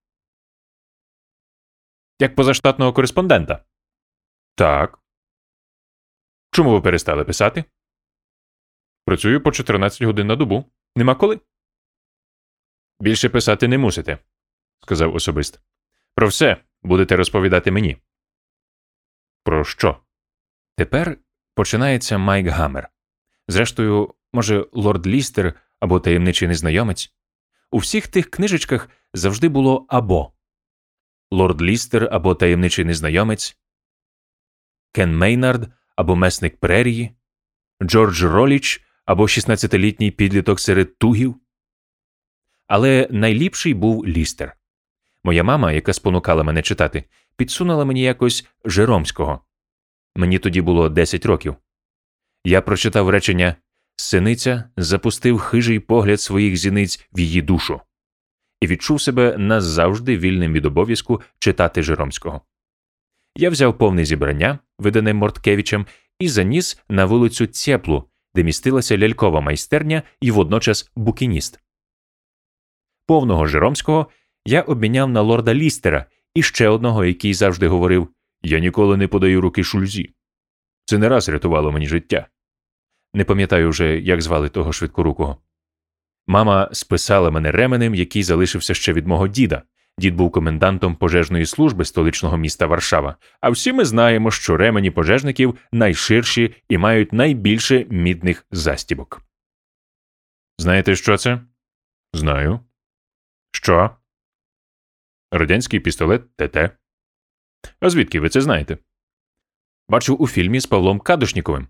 Як 2.20 2.35
позаштатного 2.35 2.92
кореспондента? 2.92 3.64
Так. 4.55 4.98
Чому 6.51 6.72
ви 6.72 6.81
перестали 6.81 7.24
писати? 7.24 7.64
Працюю 9.05 9.42
по 9.42 9.53
14 9.53 10.03
годин 10.03 10.27
на 10.27 10.37
добу. 10.37 10.64
Нема 10.96 11.14
коли. 11.14 11.40
Більше 13.01 13.29
писати 13.29 13.68
не 13.68 13.79
мусите, 13.79 14.18
сказав 14.83 15.14
особист. 15.14 15.61
Про 16.14 16.29
все 16.29 16.64
будете 16.83 17.16
розповідати 17.16 17.70
мені. 17.70 17.96
Про 19.44 19.64
що? 19.64 20.03
Тепер 20.77 21.18
починається 21.59 22.18
Майк 22.18 22.47
Гаммер. 22.47 22.88
Зрештою, 23.49 24.14
може, 24.33 24.66
лорд 24.73 25.07
Лістер 25.07 25.55
або 25.81 26.01
таємничий 26.01 26.49
незнайомець. 26.49 27.12
У 27.71 27.79
всіх 27.79 28.09
тих 28.09 28.31
книжечках 28.31 28.88
завжди 29.14 29.49
було 29.49 29.87
або 29.88 30.33
Лорд 31.31 31.62
Лістер 31.62 32.09
або 32.12 32.35
таємничий 32.35 32.85
незнайомець, 32.85 33.57
Кен 34.92 35.16
Мейнард 35.16 35.73
або 35.97 36.16
месник 36.16 36.57
Прерії, 36.57 37.11
Джордж 37.83 38.23
Роліч 38.23 38.83
або 39.05 39.23
16-літній 39.23 40.11
підліток 40.11 40.61
серед 40.61 40.99
тугів. 40.99 41.37
Але 42.66 43.09
найліпший 43.11 43.75
був 43.75 44.07
Лістер. 44.07 44.57
Моя 45.25 45.44
мама, 45.44 45.73
яка 45.73 45.92
спонукала 45.92 46.42
мене 46.42 46.62
читати, 46.62 47.05
підсунула 47.37 47.85
мені 47.85 48.03
якось 48.03 48.49
Жеромського. 48.64 49.40
Мені 50.18 50.38
тоді 50.38 50.61
було 50.61 50.88
10 50.88 51.26
років. 51.26 51.57
Я 52.44 52.62
прочитав 52.62 53.09
речення 53.09 53.57
Синиця 53.96 54.64
запустив 54.76 55.38
хижий 55.38 55.81
погляд 55.81 56.20
своїх 56.20 56.57
зіниць 56.57 57.09
в 57.12 57.20
її 57.20 57.42
душу 57.42 57.81
і 58.61 58.66
відчув 58.66 59.00
себе 59.00 59.38
назавжди 59.38 60.18
вільним 60.18 60.52
від 60.52 60.66
обов'язку 60.66 61.22
читати 61.38 61.83
Жеромського. 61.83 62.40
Я 63.37 63.50
взяв 63.50 63.78
повне 63.78 64.04
зібрання, 64.04 64.59
видане 64.78 65.14
Морткевичем, 65.14 65.87
і 66.18 66.28
заніс 66.28 66.83
на 66.88 67.04
вулицю 67.04 67.46
Цеплу, 67.46 68.04
де 68.35 68.42
містилася 68.42 68.98
лялькова 68.98 69.40
майстерня 69.40 70.02
і 70.20 70.31
водночас 70.31 70.90
букініст. 70.96 71.61
Повного 73.07 73.46
Жеромського 73.46 74.07
я 74.46 74.62
обміняв 74.62 75.09
на 75.09 75.20
лорда 75.20 75.54
Лістера 75.54 76.07
і 76.35 76.42
ще 76.42 76.68
одного, 76.68 77.04
який 77.04 77.35
завжди 77.35 77.68
говорив 77.68 78.09
Я 78.42 78.59
ніколи 78.59 78.96
не 78.96 79.09
подаю 79.09 79.40
руки 79.40 79.64
шульзі. 79.64 80.14
Це 80.85 80.98
не 80.98 81.09
раз 81.09 81.29
рятувало 81.29 81.72
мені 81.72 81.88
життя. 81.88 82.27
Не 83.14 83.24
пам'ятаю 83.24 83.70
вже, 83.70 83.98
як 83.98 84.22
звали 84.22 84.48
того 84.48 84.72
швидкорукого. 84.72 85.38
Мама 86.27 86.68
списала 86.72 87.31
мене 87.31 87.51
ременем, 87.51 87.94
який 87.94 88.22
залишився 88.22 88.74
ще 88.74 88.92
від 88.92 89.07
мого 89.07 89.29
діда. 89.29 89.62
Дід 89.98 90.14
був 90.14 90.33
комендантом 90.33 90.96
пожежної 90.96 91.46
служби 91.46 91.85
столичного 91.85 92.37
міста 92.37 92.66
Варшава. 92.66 93.16
А 93.40 93.51
всі 93.51 93.72
ми 93.72 93.85
знаємо, 93.85 94.31
що 94.31 94.57
ремені 94.57 94.90
пожежників 94.90 95.59
найширші 95.72 96.55
і 96.68 96.79
мають 96.79 97.12
найбільше 97.12 97.87
мідних 97.90 98.46
застібок. 98.51 99.22
Знаєте, 100.59 100.96
що 100.96 101.16
це? 101.16 101.40
Знаю. 102.12 102.61
Що? 103.53 103.90
Радянський 105.33 105.81
пістолет 105.81 106.37
ТТ. 106.37 106.78
А 107.81 107.90
звідки 107.90 108.21
ви 108.21 108.29
це 108.29 108.40
знаєте? 108.40 108.79
Бачив 109.88 110.23
у 110.23 110.27
фільмі 110.27 110.61
з 110.61 110.66
Павлом 110.66 111.01
Кадушніковим. 111.01 111.68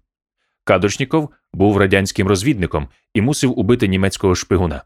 Кадушніков 0.64 1.35
був 1.53 1.77
радянським 1.77 2.29
розвідником 2.29 2.88
і 3.14 3.20
мусив 3.20 3.59
убити 3.59 3.88
німецького 3.88 4.35
шпигуна. 4.35 4.85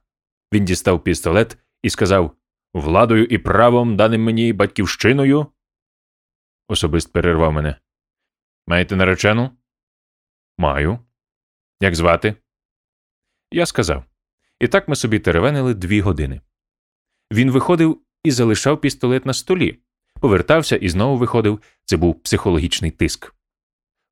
Він 0.52 0.64
дістав 0.64 1.04
пістолет 1.04 1.58
і 1.82 1.90
сказав 1.90 2.36
Владою 2.74 3.24
і 3.24 3.38
правом, 3.38 3.96
даним 3.96 4.22
мені 4.22 4.52
батьківщиною. 4.52 5.46
Особист 6.68 7.12
перервав 7.12 7.52
мене. 7.52 7.76
Маєте 8.66 8.96
наречену? 8.96 9.50
Маю. 10.58 10.98
Як 11.80 11.94
звати? 11.94 12.34
Я 13.50 13.66
сказав. 13.66 14.04
І 14.60 14.68
так 14.68 14.88
ми 14.88 14.96
собі 14.96 15.18
теревенили 15.18 15.74
дві 15.74 16.00
години. 16.00 16.40
Він 17.32 17.50
виходив 17.50 18.00
і 18.24 18.30
залишав 18.30 18.80
пістолет 18.80 19.26
на 19.26 19.32
столі, 19.32 19.81
повертався 20.22 20.76
і 20.76 20.88
знову 20.88 21.16
виходив. 21.16 21.60
Це 21.84 21.96
був 21.96 22.22
психологічний 22.22 22.90
тиск. 22.90 23.34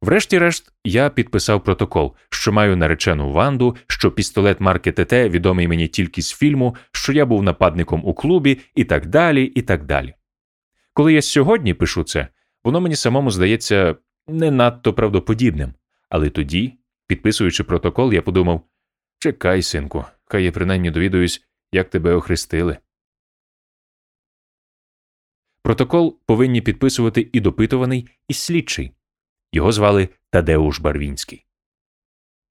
Врешті-решт, 0.03 0.73
я 0.85 1.11
підписав 1.11 1.65
протокол, 1.65 2.15
що 2.31 2.53
маю 2.53 2.77
наречену 2.77 3.33
Ванду, 3.33 3.77
що 3.87 4.11
пістолет 4.11 4.61
марки 4.61 4.93
ТТ 4.93 5.13
відомий 5.13 5.69
мені 5.69 5.89
тільки 5.89 6.23
з 6.23 6.33
фільму, 6.33 6.77
що 6.93 7.13
я 7.13 7.27
був 7.27 7.43
нападником 7.43 8.03
у 8.05 8.15
клубі, 8.15 8.59
і 8.75 8.85
так 8.85 9.07
далі, 9.07 9.45
і 9.45 9.63
так 9.63 9.85
далі. 9.85 10.15
Коли 10.93 11.13
я 11.13 11.23
сьогодні 11.23 11.75
пишу 11.75 12.03
це, 12.03 12.29
воно 12.65 12.81
мені 12.81 12.97
самому 12.97 13.31
здається 13.31 13.97
не 14.29 14.51
надто 14.51 14.95
правдоподібним. 14.95 15.75
Але 16.09 16.31
тоді, 16.31 16.79
підписуючи 17.07 17.65
протокол, 17.65 18.13
я 18.13 18.23
подумав 18.23 18.63
чекай, 19.19 19.63
синку, 19.63 20.05
хай 20.25 20.45
я 20.45 20.53
принаймні 20.53 20.91
довідуюсь, 20.91 21.43
як 21.73 21.91
тебе 21.91 22.15
охрестили. 22.15 22.77
Протокол 25.63 26.19
повинні 26.27 26.61
підписувати 26.61 27.29
і 27.33 27.41
допитуваний, 27.41 28.09
і 28.29 28.35
слідчий. 28.35 28.93
Його 29.53 29.73
звали 29.73 30.09
Тадеуш 30.31 30.81
Барвінський. 30.81 31.45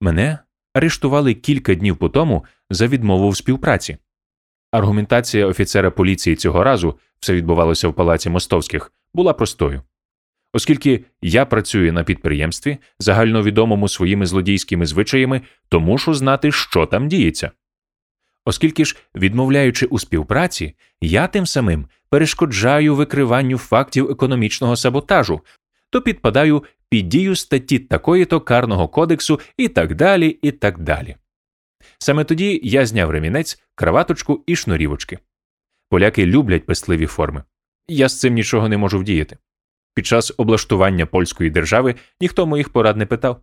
Мене 0.00 0.38
арештували 0.74 1.34
кілька 1.34 1.74
днів 1.74 1.96
по 1.96 2.08
тому 2.08 2.44
за 2.70 2.86
відмову 2.86 3.28
в 3.28 3.36
співпраці. 3.36 3.96
Аргументація 4.72 5.46
офіцера 5.46 5.90
поліції 5.90 6.36
цього 6.36 6.64
разу 6.64 6.98
все 7.20 7.34
відбувалося 7.34 7.88
в 7.88 7.94
палаці 7.94 8.30
Мостовських, 8.30 8.92
була 9.14 9.32
простою. 9.32 9.82
Оскільки 10.52 11.04
я 11.22 11.46
працюю 11.46 11.92
на 11.92 12.04
підприємстві, 12.04 12.78
загальновідомому 12.98 13.88
своїми 13.88 14.26
злодійськими 14.26 14.86
звичаями, 14.86 15.40
то 15.68 15.80
мушу 15.80 16.14
знати, 16.14 16.52
що 16.52 16.86
там 16.86 17.08
діється. 17.08 17.50
Оскільки 18.44 18.84
ж, 18.84 18.96
відмовляючи 19.14 19.86
у 19.86 19.98
співпраці, 19.98 20.74
я 21.00 21.26
тим 21.26 21.46
самим 21.46 21.86
перешкоджаю 22.08 22.94
викриванню 22.94 23.58
фактів 23.58 24.10
економічного 24.10 24.76
саботажу, 24.76 25.40
то 25.90 26.02
підпадаю 26.02 26.64
під 26.88 27.08
дію 27.08 27.36
статті 27.36 27.78
такої 27.78 28.24
то 28.24 28.40
карного 28.40 28.88
кодексу 28.88 29.40
і 29.56 29.68
так 29.68 29.94
далі, 29.94 30.38
і 30.42 30.52
так 30.52 30.78
далі. 30.78 31.16
Саме 31.98 32.24
тоді 32.24 32.60
я 32.62 32.86
зняв 32.86 33.10
ремінець, 33.10 33.62
краваточку 33.74 34.44
і 34.46 34.56
шнурівочки. 34.56 35.18
Поляки 35.88 36.26
люблять 36.26 36.66
пестливі 36.66 37.06
форми. 37.06 37.44
Я 37.88 38.08
з 38.08 38.20
цим 38.20 38.34
нічого 38.34 38.68
не 38.68 38.76
можу 38.76 38.98
вдіяти. 38.98 39.38
Під 39.94 40.06
час 40.06 40.32
облаштування 40.36 41.06
польської 41.06 41.50
держави 41.50 41.94
ніхто 42.20 42.46
моїх 42.46 42.68
порад 42.68 42.96
не 42.96 43.06
питав. 43.06 43.42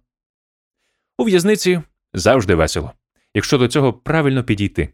У 1.18 1.24
в'язниці 1.24 1.82
завжди 2.14 2.56
весело, 2.56 2.94
якщо 3.38 3.58
до 3.58 3.68
цього 3.68 3.94
правильно 3.94 4.44
підійти. 4.44 4.90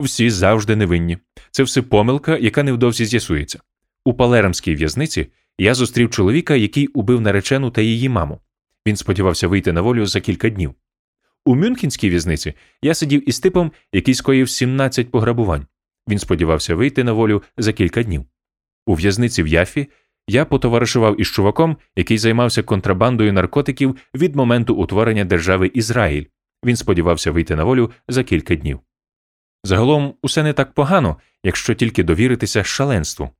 Всі 0.00 0.30
завжди 0.30 0.76
невинні. 0.76 1.18
Це 1.50 1.62
все 1.62 1.82
помилка, 1.82 2.36
яка 2.36 2.62
невдовзі 2.62 3.04
з'ясується. 3.04 3.60
У 4.04 4.14
Палерамській 4.14 4.74
в'язниці 4.74 5.26
я 5.58 5.74
зустрів 5.74 6.10
чоловіка, 6.10 6.54
який 6.54 6.86
убив 6.86 7.20
наречену 7.20 7.70
та 7.70 7.82
її 7.82 8.08
маму. 8.08 8.40
Він 8.86 8.96
сподівався 8.96 9.48
вийти 9.48 9.72
на 9.72 9.80
волю 9.80 10.06
за 10.06 10.20
кілька 10.20 10.48
днів. 10.48 10.74
У 11.44 11.54
Мюнхенській 11.54 12.10
в'язниці 12.10 12.54
я 12.82 12.94
сидів 12.94 13.28
із 13.28 13.40
типом, 13.40 13.72
який 13.92 14.14
скоїв 14.14 14.50
17 14.50 15.10
пограбувань. 15.10 15.66
Він 16.08 16.18
сподівався 16.18 16.74
вийти 16.74 17.04
на 17.04 17.12
волю 17.12 17.42
за 17.56 17.72
кілька 17.72 18.02
днів. 18.02 18.24
У 18.86 18.94
в'язниці 18.94 19.42
в 19.42 19.46
Яфі 19.46 19.88
я 20.28 20.44
потоваришував 20.44 21.20
із 21.20 21.28
чуваком, 21.28 21.76
який 21.96 22.18
займався 22.18 22.62
контрабандою 22.62 23.32
наркотиків 23.32 23.96
від 24.14 24.36
моменту 24.36 24.74
утворення 24.74 25.24
держави 25.24 25.70
Ізраїль. 25.74 26.24
Він 26.64 26.76
сподівався 26.76 27.30
вийти 27.30 27.56
на 27.56 27.64
волю 27.64 27.90
за 28.08 28.24
кілька 28.24 28.54
днів. 28.54 28.80
Загалом 29.64 30.14
усе 30.22 30.42
не 30.42 30.52
так 30.52 30.72
погано, 30.72 31.16
якщо 31.44 31.74
тільки 31.74 32.02
довіритися 32.02 32.64
шаленству. 32.64 33.30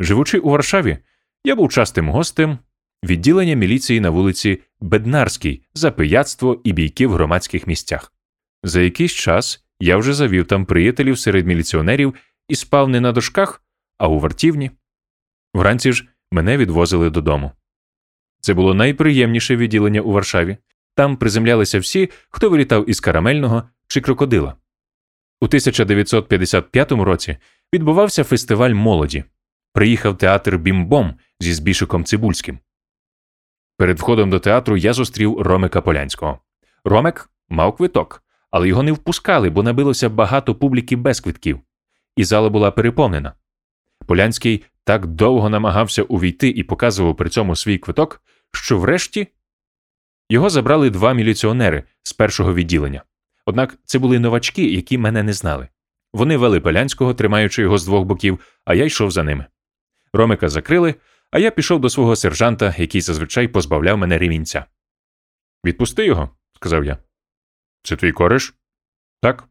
Живучи 0.00 0.38
у 0.38 0.50
Варшаві, 0.50 0.98
я 1.44 1.56
був 1.56 1.72
частим 1.72 2.08
гостем 2.08 2.58
відділення 3.04 3.54
міліції 3.54 4.00
на 4.00 4.10
вулиці 4.10 4.60
Беднарській 4.80 5.62
за 5.74 5.90
пияцтво 5.90 6.60
і 6.64 6.72
бійки 6.72 7.06
в 7.06 7.12
громадських 7.12 7.66
місцях. 7.66 8.12
За 8.62 8.80
якийсь 8.80 9.12
час 9.12 9.64
я 9.80 9.96
вже 9.96 10.14
завів 10.14 10.46
там 10.46 10.66
приятелів 10.66 11.18
серед 11.18 11.46
міліціонерів 11.46 12.14
і 12.48 12.54
спав 12.54 12.88
не 12.88 13.00
на 13.00 13.12
дошках, 13.12 13.62
а 13.98 14.08
у 14.08 14.18
вартівні. 14.18 14.70
Вранці 15.54 15.92
ж 15.92 16.08
мене 16.32 16.56
відвозили 16.56 17.10
додому. 17.10 17.52
Це 18.40 18.54
було 18.54 18.74
найприємніше 18.74 19.56
відділення 19.56 20.00
у 20.00 20.12
Варшаві. 20.12 20.56
Там 20.94 21.16
приземлялися 21.16 21.78
всі, 21.78 22.10
хто 22.30 22.50
вилітав 22.50 22.90
із 22.90 23.00
карамельного 23.00 23.62
чи 23.86 24.00
крокодила. 24.00 24.54
У 25.40 25.44
1955 25.44 26.92
році 26.92 27.36
відбувався 27.74 28.24
фестиваль 28.24 28.70
молоді. 28.70 29.24
Приїхав 29.72 30.18
театр 30.18 30.56
Бімбом 30.56 31.14
зі 31.40 31.52
Збішиком 31.52 32.04
Цибульським. 32.04 32.58
Перед 33.76 33.98
входом 33.98 34.30
до 34.30 34.38
театру 34.38 34.76
я 34.76 34.92
зустрів 34.92 35.40
Ромика 35.42 35.80
Полянського. 35.80 36.38
Ромик 36.84 37.30
мав 37.48 37.76
квиток, 37.76 38.22
але 38.50 38.68
його 38.68 38.82
не 38.82 38.92
впускали, 38.92 39.50
бо 39.50 39.62
набилося 39.62 40.08
багато 40.08 40.54
публіки 40.54 40.96
без 40.96 41.20
квитків, 41.20 41.60
і 42.16 42.24
зала 42.24 42.48
була 42.48 42.70
переповнена. 42.70 43.32
Полянський 44.06 44.64
так 44.84 45.06
довго 45.06 45.48
намагався 45.48 46.02
увійти 46.02 46.48
і 46.48 46.62
показував 46.62 47.16
при 47.16 47.28
цьому 47.30 47.56
свій 47.56 47.78
квиток, 47.78 48.22
що 48.52 48.78
врешті 48.78 49.28
його 50.28 50.50
забрали 50.50 50.90
два 50.90 51.12
міліціонери 51.12 51.84
з 52.02 52.12
першого 52.12 52.54
відділення. 52.54 53.02
Однак 53.46 53.78
це 53.84 53.98
були 53.98 54.18
новачки, 54.18 54.70
які 54.70 54.98
мене 54.98 55.22
не 55.22 55.32
знали. 55.32 55.68
Вони 56.12 56.36
вели 56.36 56.60
Полянського, 56.60 57.14
тримаючи 57.14 57.62
його 57.62 57.78
з 57.78 57.84
двох 57.84 58.04
боків, 58.04 58.60
а 58.64 58.74
я 58.74 58.84
йшов 58.84 59.10
за 59.10 59.22
ними. 59.22 59.46
Ромика 60.12 60.48
закрили, 60.48 60.94
а 61.30 61.38
я 61.38 61.50
пішов 61.50 61.80
до 61.80 61.90
свого 61.90 62.16
сержанта, 62.16 62.74
який 62.78 63.00
зазвичай 63.00 63.48
позбавляв 63.48 63.98
мене 63.98 64.18
ремінця. 64.18 64.64
Відпусти 65.64 66.06
його, 66.06 66.30
сказав 66.56 66.84
я. 66.84 66.98
Це 67.82 67.96
твій 67.96 68.12
кореш? 68.12 68.54
Так. 69.20 69.48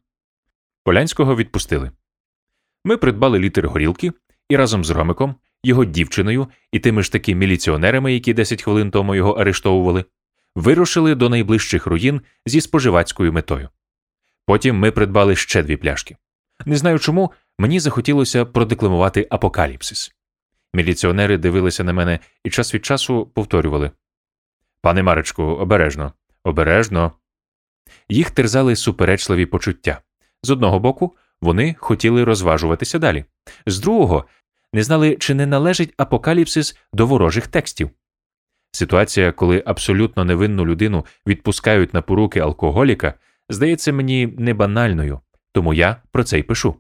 Полянського 0.84 1.36
відпустили. 1.36 1.92
Ми 2.86 2.98
придбали 2.98 3.40
літр 3.40 3.68
горілки 3.68 4.12
і 4.50 4.56
разом 4.56 4.86
з 4.86 4.90
Ромиком, 4.90 5.36
його 5.64 5.86
дівчиною 5.86 6.48
і 6.72 6.80
тими 6.80 7.04
ж 7.04 7.12
таки 7.12 7.36
міліціонерами, 7.36 8.14
які 8.14 8.34
10 8.34 8.64
хвилин 8.64 8.92
тому 8.92 9.16
його 9.16 9.32
арештовували, 9.32 10.06
вирушили 10.56 11.16
до 11.16 11.30
найближчих 11.30 11.86
руїн 11.86 12.22
зі 12.46 12.62
споживацькою 12.62 13.34
метою. 13.34 13.70
Потім 14.46 14.80
ми 14.80 14.92
придбали 14.92 15.36
ще 15.36 15.64
дві 15.64 15.78
пляшки. 15.78 16.18
Не 16.66 16.76
знаю 16.76 17.00
чому, 17.00 17.32
мені 17.60 17.80
захотілося 17.80 18.46
продекламувати 18.46 19.28
апокаліпсис. 19.30 20.16
Міліціонери 20.74 21.38
дивилися 21.38 21.84
на 21.84 21.94
мене 21.94 22.20
і 22.44 22.50
час 22.50 22.74
від 22.74 22.86
часу 22.86 23.26
повторювали 23.26 23.92
Пане 24.82 25.04
Маречку, 25.04 25.44
обережно, 25.44 26.14
обережно. 26.44 27.12
Їх 28.10 28.32
терзали 28.32 28.76
суперечливі 28.76 29.46
почуття. 29.46 30.02
З 30.44 30.50
одного 30.50 30.80
боку, 30.80 31.16
вони 31.42 31.76
хотіли 31.80 32.24
розважуватися 32.24 33.00
далі, 33.00 33.26
з 33.66 33.80
другого, 33.80 34.26
не 34.74 34.84
знали, 34.84 35.16
чи 35.16 35.34
не 35.34 35.46
належить 35.46 35.94
апокаліпсис 35.98 36.78
до 36.94 37.08
ворожих 37.08 37.48
текстів. 37.48 37.90
Ситуація, 38.76 39.32
коли 39.32 39.64
абсолютно 39.66 40.26
невинну 40.26 40.66
людину 40.66 41.06
відпускають 41.28 41.94
на 41.94 42.02
поруки 42.02 42.40
алкоголіка, 42.40 43.14
здається 43.50 43.94
мені 43.94 44.28
не 44.38 44.54
банальною, 44.54 45.20
тому 45.52 45.74
я 45.74 45.96
про 46.12 46.24
це 46.24 46.40
й 46.40 46.44
пишу. 46.44 46.76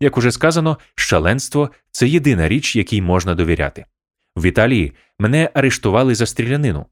Як 0.00 0.18
уже 0.18 0.32
сказано, 0.32 0.78
шаленство 0.94 1.70
це 1.90 2.08
єдина 2.08 2.48
річ, 2.48 2.76
якій 2.76 3.02
можна 3.02 3.34
довіряти. 3.34 3.84
В 4.36 4.46
Італії 4.46 4.92
мене 5.18 5.50
арештували 5.54 6.14
за 6.14 6.26
стрілянину. 6.26 6.86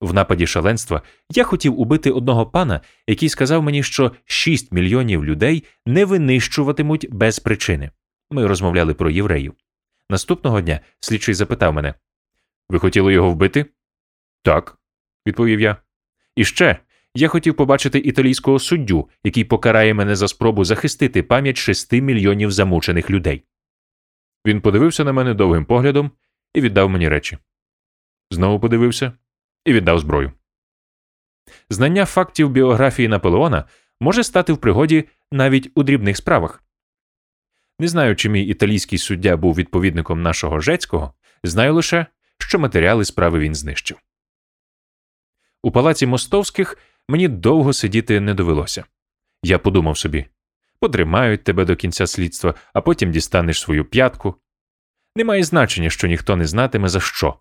В 0.00 0.14
нападі 0.14 0.46
шаленства 0.46 1.02
я 1.30 1.44
хотів 1.44 1.80
убити 1.80 2.10
одного 2.10 2.46
пана, 2.46 2.80
який 3.06 3.28
сказав 3.28 3.62
мені, 3.62 3.82
що 3.82 4.12
6 4.24 4.72
мільйонів 4.72 5.24
людей 5.24 5.64
не 5.86 6.04
винищуватимуть 6.04 7.06
без 7.10 7.38
причини. 7.38 7.90
Ми 8.30 8.46
розмовляли 8.46 8.94
про 8.94 9.10
євреїв. 9.10 9.54
Наступного 10.10 10.60
дня 10.60 10.80
слідчий 11.00 11.34
запитав 11.34 11.72
мене 11.72 11.94
Ви 12.68 12.78
хотіли 12.78 13.12
його 13.12 13.30
вбити? 13.30 13.66
Так, 14.42 14.78
відповів 15.26 15.60
я. 15.60 15.76
І 16.36 16.44
ще 16.44 16.78
я 17.14 17.28
хотів 17.28 17.56
побачити 17.56 17.98
італійського 17.98 18.58
суддю, 18.58 19.08
який 19.24 19.44
покарає 19.44 19.94
мене 19.94 20.16
за 20.16 20.28
спробу 20.28 20.64
захистити 20.64 21.22
пам'ять 21.22 21.56
6 21.56 21.92
мільйонів 21.92 22.50
замучених 22.50 23.10
людей. 23.10 23.44
Він 24.46 24.60
подивився 24.60 25.04
на 25.04 25.12
мене 25.12 25.34
довгим 25.34 25.64
поглядом 25.64 26.10
і 26.54 26.60
віддав 26.60 26.90
мені 26.90 27.08
речі. 27.08 27.38
Знову 28.30 28.60
подивився 28.60 29.12
і 29.64 29.72
віддав 29.72 29.98
зброю. 29.98 30.32
Знання 31.70 32.04
фактів 32.06 32.50
біографії 32.50 33.08
Наполеона 33.08 33.64
може 34.00 34.24
стати 34.24 34.52
в 34.52 34.58
пригоді 34.58 35.04
навіть 35.32 35.70
у 35.74 35.82
дрібних 35.82 36.16
справах. 36.16 36.62
Не 37.78 37.88
знаю, 37.88 38.16
чи 38.16 38.28
мій 38.28 38.42
італійський 38.42 38.98
суддя 38.98 39.36
був 39.36 39.54
відповідником 39.54 40.22
нашого 40.22 40.60
жецького, 40.60 41.14
знаю 41.44 41.74
лише, 41.74 42.06
що 42.42 42.58
матеріали 42.58 43.04
справи 43.04 43.38
він 43.38 43.54
знищив. 43.54 43.98
У 45.62 45.70
палаці 45.70 46.06
мостовських 46.06 46.78
мені 47.08 47.28
довго 47.28 47.72
сидіти 47.72 48.20
не 48.20 48.34
довелося. 48.34 48.84
Я 49.42 49.58
подумав 49.58 49.98
собі 49.98 50.26
потримають 50.82 51.44
тебе 51.44 51.64
до 51.64 51.76
кінця 51.76 52.06
слідства, 52.06 52.54
а 52.74 52.80
потім 52.80 53.10
дістанеш 53.10 53.60
свою 53.60 53.84
п'ятку. 53.84 54.34
Немає 55.16 55.44
значення, 55.44 55.90
що 55.90 56.08
ніхто 56.08 56.36
не 56.36 56.46
знатиме 56.46 56.88
за 56.88 57.00
що. 57.00 57.34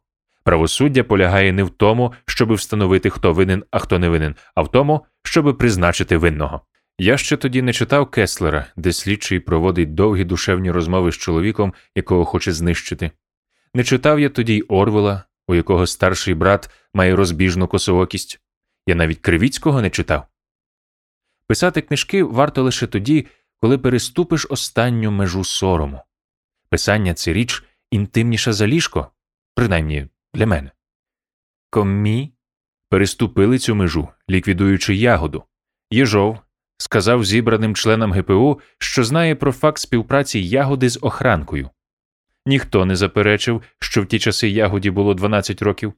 Правосуддя 0.44 1.04
полягає 1.04 1.52
не 1.52 1.64
в 1.64 1.70
тому, 1.70 2.14
щоби 2.26 2.56
встановити, 2.56 3.10
хто 3.10 3.34
винен, 3.34 3.64
а 3.72 3.80
хто 3.80 4.00
не 4.00 4.10
винен, 4.10 4.36
а 4.56 4.62
в 4.62 4.72
тому, 4.72 5.06
щоби 5.24 5.54
призначити 5.54 6.18
винного. 6.18 6.62
Я 6.98 7.18
ще 7.18 7.38
тоді 7.38 7.62
не 7.62 7.74
читав 7.74 8.12
Кеслера, 8.12 8.66
де 8.76 8.94
слідчий 8.94 9.40
проводить 9.40 9.94
довгі 9.94 10.24
душевні 10.24 10.72
розмови 10.72 11.12
з 11.12 11.16
чоловіком, 11.16 11.74
якого 11.96 12.26
хоче 12.26 12.52
знищити. 12.52 13.12
Не 13.74 13.84
читав 13.84 14.20
я 14.20 14.30
тоді 14.30 14.56
й 14.56 14.66
Орвела, 14.68 15.24
у 15.48 15.56
якого 15.56 15.88
старший 15.88 16.34
брат 16.34 16.70
має 16.94 17.16
розбіжну 17.16 17.68
косоокість. 17.68 18.42
Я 18.88 18.96
навіть 18.96 19.20
Кривіцького 19.20 19.82
не 19.82 19.90
читав. 19.90 20.28
Писати 21.48 21.82
книжки 21.82 22.24
варто 22.24 22.64
лише 22.64 22.88
тоді, 22.88 23.28
коли 23.58 23.78
переступиш 23.78 24.48
останню 24.50 25.12
межу 25.12 25.44
сорому. 25.44 26.02
Писання 26.70 27.14
це 27.14 27.34
річ 27.34 27.64
інтимніша 27.92 28.54
за 28.54 28.68
ліжко, 28.68 29.12
принаймні 29.56 30.08
для 30.34 30.48
мене. 30.48 30.72
Коммі 31.70 32.34
переступили 32.90 33.60
цю 33.60 33.76
межу, 33.76 34.08
ліквідуючи 34.30 34.96
ягоду. 34.96 35.44
Єжов 35.92 36.40
сказав 36.78 37.26
зібраним 37.26 37.76
членам 37.76 38.14
ГПУ, 38.14 38.60
що 38.78 39.04
знає 39.04 39.36
про 39.36 39.52
факт 39.52 39.78
співпраці 39.78 40.40
ягоди 40.40 40.90
з 40.90 41.00
охранкою. 41.02 41.70
Ніхто 42.46 42.86
не 42.86 42.96
заперечив, 42.96 43.62
що 43.80 44.02
в 44.02 44.06
ті 44.06 44.20
часи 44.20 44.50
ягоді 44.50 44.92
було 44.92 45.14
12 45.14 45.62
років. 45.62 45.94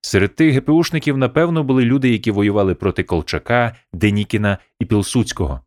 Серед 0.00 0.34
тих 0.34 0.54
ГПУшників, 0.54 1.18
напевно, 1.18 1.64
були 1.64 1.84
люди, 1.84 2.10
які 2.10 2.30
воювали 2.30 2.74
проти 2.74 3.02
Колчака, 3.02 3.76
Денікіна 3.92 4.58
і 4.80 4.84
Пілсуцького. 4.84 5.60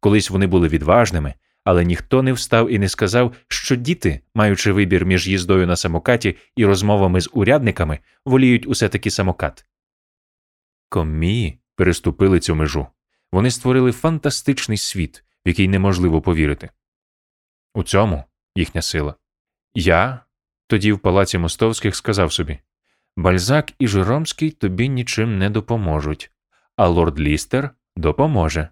Колись 0.00 0.30
вони 0.30 0.46
були 0.46 0.68
відважними, 0.68 1.34
але 1.64 1.84
ніхто 1.84 2.22
не 2.22 2.32
встав 2.32 2.70
і 2.70 2.78
не 2.78 2.88
сказав, 2.88 3.34
що 3.48 3.76
діти, 3.76 4.20
маючи 4.34 4.72
вибір 4.72 5.04
між 5.04 5.28
їздою 5.28 5.66
на 5.66 5.76
самокаті 5.76 6.36
і 6.56 6.66
розмовами 6.66 7.20
з 7.20 7.30
урядниками, 7.32 7.98
воліють 8.24 8.66
усе 8.66 8.88
таки 8.88 9.10
самокат. 9.10 9.66
Комії 10.88 11.58
переступили 11.76 12.40
цю 12.40 12.54
межу. 12.54 12.86
Вони 13.32 13.50
створили 13.50 13.92
фантастичний 13.92 14.78
світ, 14.78 15.24
в 15.46 15.48
який 15.48 15.68
неможливо 15.68 16.22
повірити. 16.22 16.70
У 17.74 17.82
цьому 17.82 18.24
їхня 18.56 18.82
сила. 18.82 19.14
Я 19.74 20.20
тоді 20.66 20.92
в 20.92 20.98
палаці 20.98 21.38
мостовських 21.38 21.96
сказав 21.96 22.32
собі 22.32 22.58
Бальзак 23.16 23.72
і 23.78 23.88
Жиромський 23.88 24.50
тобі 24.50 24.88
нічим 24.88 25.38
не 25.38 25.50
допоможуть, 25.50 26.30
а 26.76 26.88
лорд 26.88 27.20
Лістер 27.20 27.70
допоможе. 27.96 28.68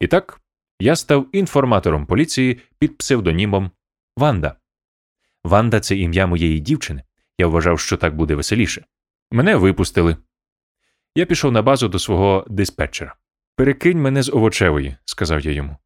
І 0.00 0.06
так 0.06 0.40
я 0.80 0.96
став 0.96 1.26
інформатором 1.32 2.06
поліції 2.06 2.60
під 2.78 2.98
псевдонімом 2.98 3.70
Ванда. 4.16 4.56
Ванда 5.44 5.80
це 5.80 5.96
ім'я 5.96 6.26
моєї 6.26 6.60
дівчини. 6.60 7.02
Я 7.38 7.46
вважав, 7.46 7.80
що 7.80 7.96
так 7.96 8.16
буде 8.16 8.34
веселіше. 8.34 8.84
Мене 9.30 9.56
випустили. 9.56 10.16
Я 11.14 11.26
пішов 11.26 11.52
на 11.52 11.62
базу 11.62 11.88
до 11.88 11.98
свого 11.98 12.46
диспетчера. 12.48 13.14
Перекинь 13.56 14.02
мене 14.02 14.22
з 14.22 14.28
овочевої, 14.28 14.96
сказав 15.04 15.40
я 15.40 15.52
йому. 15.52 15.76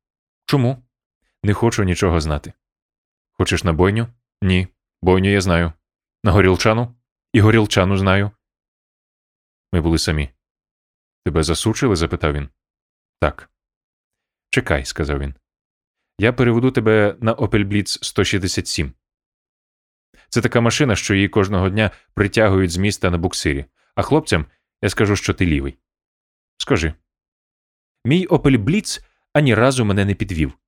Чому? 0.45 0.83
Не 1.43 1.55
хочу 1.55 1.85
нічого 1.85 2.21
знати. 2.21 2.53
Хочеш 3.33 3.65
на 3.65 3.73
бойню? 3.73 4.07
Ні. 4.43 4.69
Бойню 5.03 5.31
я 5.31 5.41
знаю. 5.41 5.73
На 6.25 6.33
горілчану? 6.33 6.95
І 7.33 7.41
горілчану 7.41 7.97
знаю. 7.97 8.31
Ми 9.73 9.81
були 9.81 9.99
самі. 9.99 10.31
Тебе 11.25 11.43
засучили? 11.43 11.97
запитав 11.97 12.33
він. 12.33 12.49
Так. 13.21 13.51
Чекай, 14.51 14.85
сказав 14.85 15.19
він. 15.19 15.35
Я 16.19 16.33
переведу 16.33 16.71
тебе 16.71 17.17
на 17.21 17.33
Опельбліц 17.33 17.99
167. 18.03 18.93
Це 20.29 20.41
така 20.41 20.61
машина, 20.61 20.97
що 20.97 21.15
її 21.15 21.29
кожного 21.29 21.71
дня 21.71 21.91
притягують 22.15 22.71
з 22.71 22.77
міста 22.77 23.11
на 23.11 23.19
буксирі, 23.19 23.65
а 23.95 24.03
хлопцям 24.03 24.47
я 24.83 24.89
скажу, 24.89 25.17
що 25.17 25.35
ти 25.35 25.47
лівий. 25.47 25.79
Скажи. 26.59 26.95
Мій 28.05 28.27
Blitz 28.27 29.05
ані 29.33 29.55
разу 29.55 29.85
мене 29.85 30.05
не 30.05 30.15
підвів. 30.15 30.59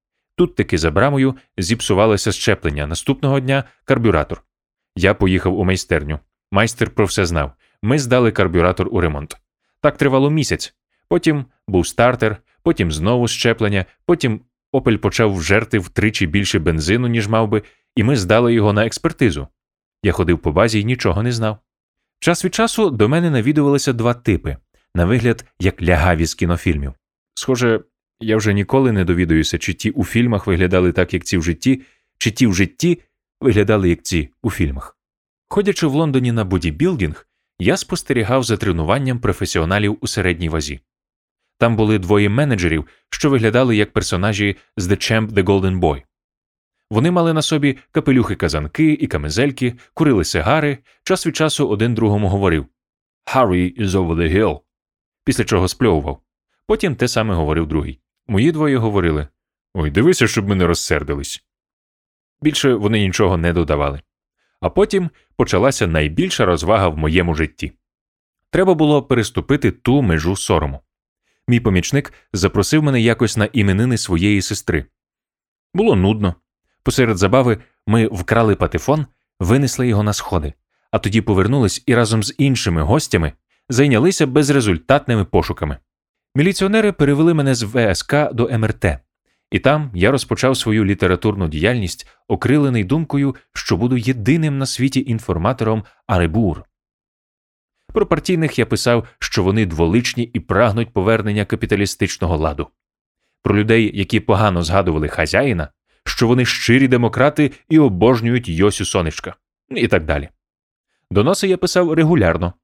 Тут 0.40 0.54
таки 0.54 0.78
за 0.78 0.90
брамою 0.90 1.34
зіпсувалося 1.58 2.32
щеплення. 2.32 2.86
Наступного 2.86 3.40
дня 3.40 3.64
карбюратор. 3.84 4.42
Я 4.96 5.14
поїхав 5.14 5.58
у 5.58 5.64
майстерню. 5.64 6.18
Майстер 6.52 6.90
про 6.90 7.04
все 7.04 7.26
знав. 7.26 7.52
Ми 7.82 7.98
здали 7.98 8.32
карбюратор 8.32 8.88
у 8.90 9.00
ремонт. 9.00 9.36
Так 9.80 9.96
тривало 9.96 10.30
місяць. 10.30 10.74
Потім 11.08 11.44
був 11.68 11.86
стартер, 11.86 12.36
потім 12.62 12.92
знову 12.92 13.28
щеплення, 13.28 13.84
потім 14.06 14.40
Опель 14.72 14.96
почав 14.96 15.34
вжерти 15.34 15.78
втричі 15.78 16.26
більше 16.26 16.58
бензину, 16.58 17.08
ніж 17.08 17.28
мав 17.28 17.48
би, 17.48 17.62
і 17.96 18.02
ми 18.02 18.16
здали 18.16 18.54
його 18.54 18.72
на 18.72 18.86
експертизу. 18.86 19.48
Я 20.02 20.12
ходив 20.12 20.38
по 20.38 20.52
базі 20.52 20.80
і 20.80 20.84
нічого 20.84 21.22
не 21.22 21.32
знав. 21.32 21.58
Час 22.20 22.44
від 22.44 22.54
часу 22.54 22.90
до 22.90 23.08
мене 23.08 23.30
навідувалися 23.30 23.92
два 23.92 24.14
типи 24.14 24.56
на 24.94 25.04
вигляд, 25.04 25.44
як 25.58 25.82
лягаві 25.82 26.26
з 26.26 26.34
кінофільмів. 26.34 26.92
Схоже, 27.34 27.80
я 28.20 28.36
вже 28.36 28.52
ніколи 28.52 28.92
не 28.92 29.04
довідуюся, 29.04 29.58
чи 29.58 29.72
ті 29.72 29.90
у 29.90 30.04
фільмах 30.04 30.46
виглядали 30.46 30.92
так, 30.92 31.14
як 31.14 31.24
ці 31.24 31.38
в 31.38 31.42
житті, 31.42 31.82
чи 32.18 32.30
ті 32.30 32.46
в 32.46 32.54
житті 32.54 33.02
виглядали 33.40 33.88
як 33.88 34.02
ці 34.02 34.30
у 34.42 34.50
фільмах. 34.50 34.98
Ходячи 35.48 35.86
в 35.86 35.94
Лондоні 35.94 36.32
на 36.32 36.44
бодібілдинг, 36.44 37.26
я 37.58 37.76
спостерігав 37.76 38.42
за 38.42 38.56
тренуванням 38.56 39.18
професіоналів 39.18 39.98
у 40.00 40.06
середній 40.06 40.48
вазі. 40.48 40.80
Там 41.58 41.76
були 41.76 41.98
двоє 41.98 42.28
менеджерів, 42.28 42.86
що 43.10 43.30
виглядали 43.30 43.76
як 43.76 43.92
персонажі 43.92 44.56
з 44.76 44.88
The 44.88 44.96
Champ 44.96 45.28
The 45.28 45.44
Golden 45.44 45.80
Boy. 45.80 46.02
Вони 46.90 47.10
мали 47.10 47.32
на 47.32 47.42
собі 47.42 47.78
капелюхи 47.92 48.34
казанки 48.34 48.92
і 48.92 49.06
камизельки, 49.06 49.74
курили 49.94 50.24
сигари, 50.24 50.78
час 51.04 51.26
від 51.26 51.36
часу 51.36 51.68
один 51.68 51.94
другому 51.94 52.28
говорив 52.28 52.66
Harry 53.34 53.80
is 53.80 53.88
over 53.88 54.14
the 54.14 54.36
hill, 54.36 54.60
після 55.24 55.44
чого 55.44 55.68
спльовував. 55.68 56.22
Потім 56.66 56.96
те 56.96 57.08
саме 57.08 57.34
говорив 57.34 57.66
другий. 57.66 58.00
Мої 58.30 58.52
двоє 58.52 58.76
говорили 58.76 59.28
Ой, 59.74 59.90
дивися, 59.90 60.26
щоб 60.26 60.48
ми 60.48 60.54
не 60.54 60.66
розсердились. 60.66 61.44
Більше 62.42 62.74
вони 62.74 63.00
нічого 63.00 63.36
не 63.36 63.52
додавали. 63.52 64.00
А 64.60 64.70
потім 64.70 65.10
почалася 65.36 65.86
найбільша 65.86 66.44
розвага 66.44 66.88
в 66.88 66.98
моєму 66.98 67.34
житті. 67.34 67.72
Треба 68.50 68.74
було 68.74 69.02
переступити 69.02 69.70
ту 69.70 70.02
межу 70.02 70.36
сорому. 70.36 70.80
Мій 71.48 71.60
помічник 71.60 72.12
запросив 72.32 72.82
мене 72.82 73.00
якось 73.00 73.36
на 73.36 73.44
іменини 73.44 73.98
своєї 73.98 74.42
сестри. 74.42 74.84
Було 75.74 75.96
нудно. 75.96 76.34
Посеред 76.82 77.18
забави 77.18 77.58
ми 77.86 78.06
вкрали 78.06 78.56
патефон, 78.56 79.06
винесли 79.40 79.88
його 79.88 80.02
на 80.02 80.12
сходи, 80.12 80.52
а 80.90 80.98
тоді 80.98 81.20
повернулись 81.20 81.82
і 81.86 81.94
разом 81.94 82.22
з 82.22 82.34
іншими 82.38 82.82
гостями 82.82 83.32
зайнялися 83.68 84.26
безрезультатними 84.26 85.24
пошуками. 85.24 85.78
Міліціонери 86.34 86.92
перевели 86.92 87.34
мене 87.34 87.54
з 87.54 87.62
ВСК 87.62 88.14
до 88.32 88.58
МРТ, 88.58 88.84
і 89.50 89.58
там 89.58 89.90
я 89.94 90.10
розпочав 90.10 90.56
свою 90.56 90.84
літературну 90.84 91.48
діяльність, 91.48 92.08
окрилений 92.28 92.84
думкою, 92.84 93.34
що 93.52 93.76
буду 93.76 93.96
єдиним 93.96 94.58
на 94.58 94.66
світі 94.66 95.04
інформатором 95.06 95.84
Аребур. 96.06 96.62
Про 97.92 98.06
партійних 98.06 98.58
я 98.58 98.66
писав, 98.66 99.08
що 99.18 99.42
вони 99.42 99.66
дволичні 99.66 100.22
і 100.22 100.40
прагнуть 100.40 100.92
повернення 100.92 101.44
капіталістичного 101.44 102.36
ладу. 102.36 102.68
Про 103.42 103.56
людей, 103.56 103.98
які 103.98 104.20
погано 104.20 104.62
згадували 104.62 105.08
хазяїна, 105.08 105.68
що 106.04 106.26
вони 106.26 106.44
щирі 106.44 106.88
демократи 106.88 107.50
і 107.68 107.78
обожнюють 107.78 108.48
Йосю 108.48 108.84
Сонечка, 108.84 109.34
і 109.70 109.88
так 109.88 110.04
далі. 110.04 110.28
Доноси 111.10 111.48
я 111.48 111.56
писав 111.56 111.92
регулярно, 111.92 112.54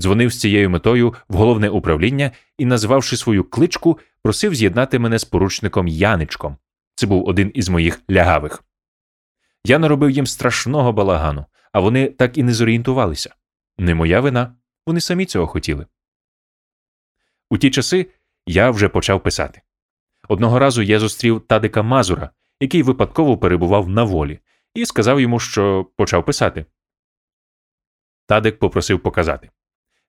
дзвонив 0.00 0.32
з 0.32 0.40
цією 0.40 0.70
метою 0.70 1.14
в 1.28 1.36
головне 1.36 1.68
управління 1.68 2.30
і, 2.58 2.66
назвавши 2.66 3.16
свою 3.16 3.44
кличку, 3.44 3.98
просив 4.22 4.54
з'єднати 4.54 4.98
мене 4.98 5.18
з 5.18 5.24
поручником 5.24 5.88
Яничком. 5.88 6.56
Це 6.94 7.06
був 7.06 7.28
один 7.28 7.50
із 7.54 7.68
моїх 7.68 8.02
лягавих. 8.10 8.64
Я 9.64 9.78
наробив 9.78 10.10
їм 10.10 10.26
страшного 10.26 10.92
балагану, 10.92 11.46
а 11.72 11.80
вони 11.80 12.08
так 12.08 12.38
і 12.38 12.42
не 12.42 12.54
зорієнтувалися. 12.54 13.34
Не 13.78 13.94
моя 13.94 14.20
вина, 14.20 14.54
вони 14.86 15.00
самі 15.00 15.26
цього 15.26 15.46
хотіли. 15.46 15.86
У 17.50 17.58
ті 17.58 17.70
часи 17.70 18.06
я 18.46 18.70
вже 18.70 18.88
почав 18.88 19.22
писати. 19.22 19.62
Одного 20.28 20.58
разу 20.58 20.82
я 20.82 20.98
зустрів 20.98 21.40
Тадика 21.40 21.82
Мазура, 21.82 22.30
який 22.60 22.82
випадково 22.82 23.38
перебував 23.38 23.88
на 23.88 24.04
волі, 24.04 24.38
і 24.74 24.86
сказав 24.86 25.20
йому, 25.20 25.40
що 25.40 25.86
почав 25.96 26.24
писати. 26.24 26.66
Тадик 28.26 28.58
попросив 28.58 29.00
показати. 29.00 29.50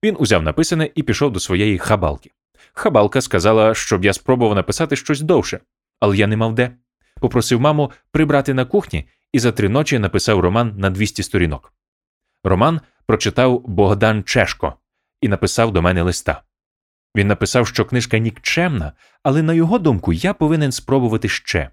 Він 0.03 0.15
узяв 0.19 0.43
написане 0.43 0.89
і 0.95 1.03
пішов 1.03 1.31
до 1.31 1.39
своєї 1.39 1.77
хабалки. 1.77 2.31
Хабалка 2.73 3.21
сказала, 3.21 3.73
щоб 3.73 4.05
я 4.05 4.13
спробував 4.13 4.55
написати 4.55 4.95
щось 4.95 5.21
довше, 5.21 5.60
але 5.99 6.17
я 6.17 6.27
не 6.27 6.38
мав 6.38 6.55
де. 6.55 6.71
Попросив 7.21 7.62
маму 7.62 7.91
прибрати 8.12 8.53
на 8.53 8.65
кухні 8.65 9.07
і 9.33 9.39
за 9.39 9.51
три 9.51 9.69
ночі 9.69 9.99
написав 9.99 10.39
роман 10.39 10.73
на 10.77 10.89
200 10.89 11.23
сторінок. 11.23 11.73
Роман 12.43 12.81
прочитав 13.05 13.63
Богдан 13.67 14.23
Чешко 14.23 14.73
і 15.21 15.27
написав 15.27 15.73
до 15.73 15.81
мене 15.81 16.01
листа. 16.01 16.41
Він 17.15 17.27
написав, 17.27 17.67
що 17.67 17.86
книжка 17.86 18.17
нікчемна, 18.17 18.91
але 19.23 19.41
на 19.41 19.53
його 19.53 19.79
думку 19.79 20.13
я 20.13 20.33
повинен 20.33 20.71
спробувати 20.71 21.29
ще. 21.29 21.69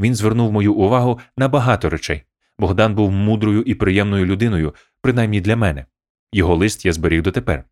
Він 0.00 0.14
звернув 0.14 0.52
мою 0.52 0.74
увагу 0.74 1.20
на 1.36 1.48
багато 1.48 1.90
речей. 1.90 2.22
Богдан 2.58 2.94
був 2.94 3.10
мудрою 3.10 3.62
і 3.62 3.74
приємною 3.74 4.26
людиною, 4.26 4.74
принаймні 5.02 5.40
для 5.40 5.56
мене. 5.56 5.86
Його 6.32 6.56
лист 6.56 6.86
я 6.86 6.92
зберіг 6.92 7.22
дотепер. 7.22 7.64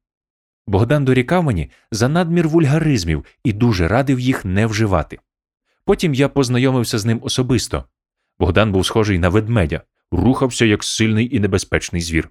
Богдан 0.66 1.04
дорікав 1.04 1.44
мені 1.44 1.70
за 1.90 2.08
надмір 2.08 2.48
вульгаризмів 2.48 3.24
і 3.44 3.52
дуже 3.52 3.88
радив 3.88 4.20
їх 4.20 4.44
не 4.44 4.66
вживати. 4.66 5.18
Потім 5.84 6.14
я 6.14 6.28
познайомився 6.28 6.98
з 6.98 7.04
ним 7.04 7.20
особисто. 7.22 7.84
Богдан 8.38 8.72
був 8.72 8.86
схожий 8.86 9.18
на 9.18 9.28
ведмедя, 9.28 9.82
рухався 10.12 10.64
як 10.64 10.84
сильний 10.84 11.36
і 11.36 11.40
небезпечний 11.40 12.02
звір. 12.02 12.28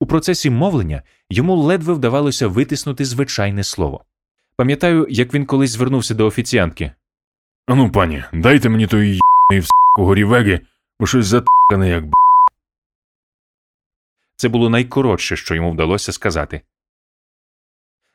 У 0.00 0.06
процесі 0.06 0.50
мовлення 0.50 1.02
йому 1.30 1.56
ледве 1.56 1.92
вдавалося 1.92 2.48
витиснути 2.48 3.04
звичайне 3.04 3.64
слово. 3.64 4.04
Пам'ятаю, 4.56 5.06
як 5.10 5.34
він 5.34 5.46
колись 5.46 5.70
звернувся 5.70 6.14
до 6.14 6.26
офіціантки. 6.26 6.92
Ану, 7.66 7.90
пані, 7.92 8.24
дайте 8.32 8.68
мені 8.68 8.86
тої 8.86 9.10
й**ної 9.16 9.60
в 9.60 10.02
горівеги, 10.04 10.60
бо 11.00 11.06
щось 11.06 11.26
затикане, 11.26 11.88
як 11.88 12.06
б. 12.06 12.14
Це 14.36 14.48
було 14.48 14.70
найкоротше, 14.70 15.36
що 15.36 15.54
йому 15.54 15.72
вдалося 15.72 16.12
сказати. 16.12 16.60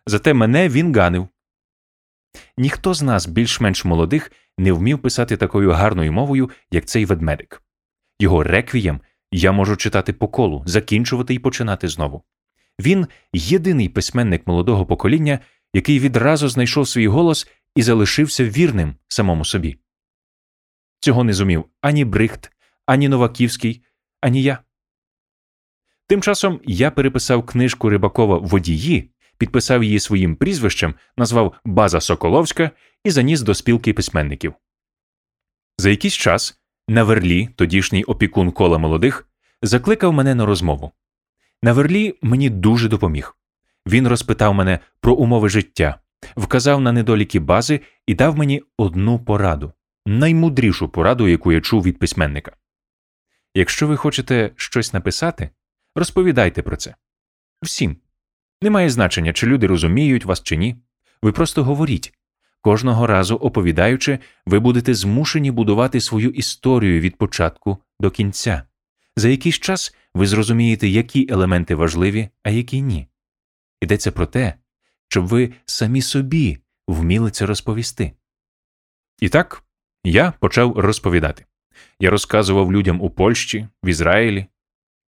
Зате 0.06 0.34
мене 0.34 0.70
він 0.70 0.96
ганив. 0.96 1.28
Ніхто 2.58 2.94
з 2.94 3.02
нас, 3.02 3.28
більш-менш 3.28 3.86
молодих, 3.86 4.32
не 4.58 4.72
вмів 4.72 5.02
писати 5.02 5.38
такою 5.38 5.72
гарною 5.72 6.14
мовою, 6.14 6.50
як 6.72 6.86
цей 6.86 7.06
ведмедик. 7.06 7.64
Його 8.20 8.44
реквієм 8.44 9.02
я 9.32 9.52
можу 9.52 9.76
читати 9.76 10.14
по 10.14 10.28
колу, 10.28 10.64
закінчувати 10.66 11.34
і 11.34 11.40
починати 11.40 11.88
знову. 11.88 12.24
Він 12.80 13.08
єдиний 13.34 13.90
письменник 13.90 14.48
молодого 14.48 14.86
покоління, 14.86 15.40
який 15.74 16.00
відразу 16.00 16.50
знайшов 16.50 16.88
свій 16.88 17.08
голос 17.08 17.48
і 17.76 17.82
залишився 17.82 18.46
вірним 18.46 18.96
самому 19.08 19.46
собі. 19.46 19.78
Цього 21.00 21.24
не 21.24 21.34
зумів 21.34 21.66
ані 21.82 22.06
Брихт, 22.06 22.52
ані 22.86 23.10
Новаківський, 23.10 23.84
ані 24.22 24.42
я. 24.42 24.60
Тим 26.10 26.22
часом 26.22 26.60
я 26.66 26.92
переписав 26.92 27.46
книжку 27.46 27.90
Рибакова 27.90 28.38
Водії, 28.38 29.12
підписав 29.38 29.84
її 29.84 30.00
своїм 30.00 30.36
прізвищем, 30.36 30.96
назвав 31.18 31.56
База 31.66 32.02
Соколовська 32.02 32.72
і 33.04 33.12
заніс 33.12 33.42
до 33.42 33.54
спілки 33.54 33.94
письменників. 33.94 34.54
За 35.78 35.90
якийсь 35.90 36.14
час 36.14 36.60
Наверлі, 36.88 37.50
тодішній 37.56 38.04
опікун 38.04 38.52
кола 38.52 38.78
молодих, 38.78 39.28
закликав 39.62 40.14
мене 40.14 40.36
на 40.36 40.46
розмову. 40.46 40.92
Наверлі 41.64 42.16
мені 42.22 42.50
дуже 42.50 42.88
допоміг. 42.88 43.38
Він 43.88 44.08
розпитав 44.08 44.54
мене 44.54 44.80
про 45.02 45.14
умови 45.14 45.50
життя, 45.50 46.00
вказав 46.36 46.82
на 46.82 46.92
недоліки 46.92 47.40
бази 47.40 47.80
і 48.08 48.16
дав 48.16 48.38
мені 48.38 48.64
одну 48.78 49.20
пораду 49.20 49.74
наймудрішу 50.06 50.90
пораду, 50.90 51.28
яку 51.28 51.52
я 51.52 51.62
чув 51.62 51.84
від 51.84 52.00
письменника. 52.00 52.52
Якщо 53.56 53.88
ви 53.88 53.98
хочете 53.98 54.52
щось 54.56 54.94
написати, 54.94 55.50
розповідайте 56.00 56.62
про 56.62 56.78
це. 56.78 56.96
Всім. 57.62 57.98
Немає 58.62 58.90
значення, 58.90 59.34
чи 59.34 59.48
люди 59.48 59.68
розуміють 59.68 60.26
вас 60.26 60.44
чи 60.44 60.58
ні. 60.58 60.76
Ви 61.22 61.32
просто 61.32 61.64
говоріть. 61.64 62.14
Кожного 62.62 63.08
разу 63.08 63.36
оповідаючи, 63.36 64.20
ви 64.46 64.60
будете 64.60 64.94
змушені 64.94 65.52
будувати 65.52 66.02
свою 66.02 66.30
історію 66.30 67.00
від 67.00 67.16
початку 67.16 67.78
до 68.00 68.12
кінця. 68.12 68.64
За 69.16 69.30
якийсь 69.30 69.60
час 69.60 69.96
ви 70.14 70.28
зрозумієте, 70.28 70.88
які 70.88 71.28
елементи 71.30 71.76
важливі, 71.76 72.30
а 72.44 72.50
які 72.50 72.82
ні. 72.82 73.08
Йдеться 73.82 74.12
про 74.12 74.26
те, 74.26 74.54
щоб 75.08 75.28
ви 75.28 75.54
самі 75.66 76.02
собі 76.02 76.58
вміли 76.88 77.32
це 77.32 77.46
розповісти. 77.46 78.12
І 79.20 79.30
так 79.30 79.64
я 80.04 80.34
почав 80.40 80.80
розповідати. 80.80 81.46
Я 82.00 82.10
розказував 82.10 82.74
людям 82.74 83.02
у 83.02 83.10
Польщі, 83.10 83.68
в 83.84 83.88
Ізраїлі, 83.88 84.46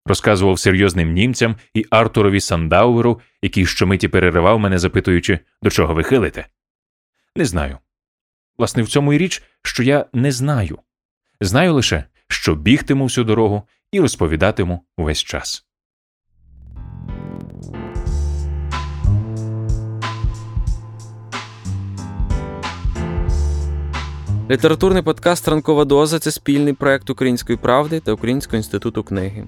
розказував 0.06 0.60
серйозним 0.60 1.14
німцям 1.14 1.56
і 1.74 1.86
Артурові 1.89 2.39
Сандауеру, 2.39 3.22
який 3.41 3.66
щомиті 3.66 4.08
переривав 4.08 4.60
мене, 4.60 4.80
запитуючи, 4.80 5.39
до 5.62 5.70
чого 5.70 5.93
ви 5.93 6.04
хилите. 6.04 6.45
Не 7.36 7.45
знаю. 7.45 7.78
Власне, 8.58 8.84
в 8.84 8.88
цьому 8.88 9.14
і 9.14 9.18
річ, 9.18 9.43
що 9.64 9.84
я 9.84 10.06
не 10.14 10.32
знаю. 10.32 10.80
Знаю 11.41 11.74
лише, 11.74 12.04
що 12.28 12.56
бігтиму 12.56 13.04
всю 13.04 13.26
дорогу 13.26 13.64
і 13.91 13.99
розповідатиму 13.99 14.86
увесь 14.97 15.24
час. 15.24 15.66
Літературний 24.52 25.04
подкаст 25.04 25.47
Ранкова 25.47 25.86
доза 25.86 26.20
це 26.20 26.32
спільний 26.32 26.74
проект 26.74 27.10
Української 27.10 27.58
правди 27.58 27.99
та 27.99 28.12
Українського 28.12 28.58
інституту 28.58 29.04
книги. 29.04 29.47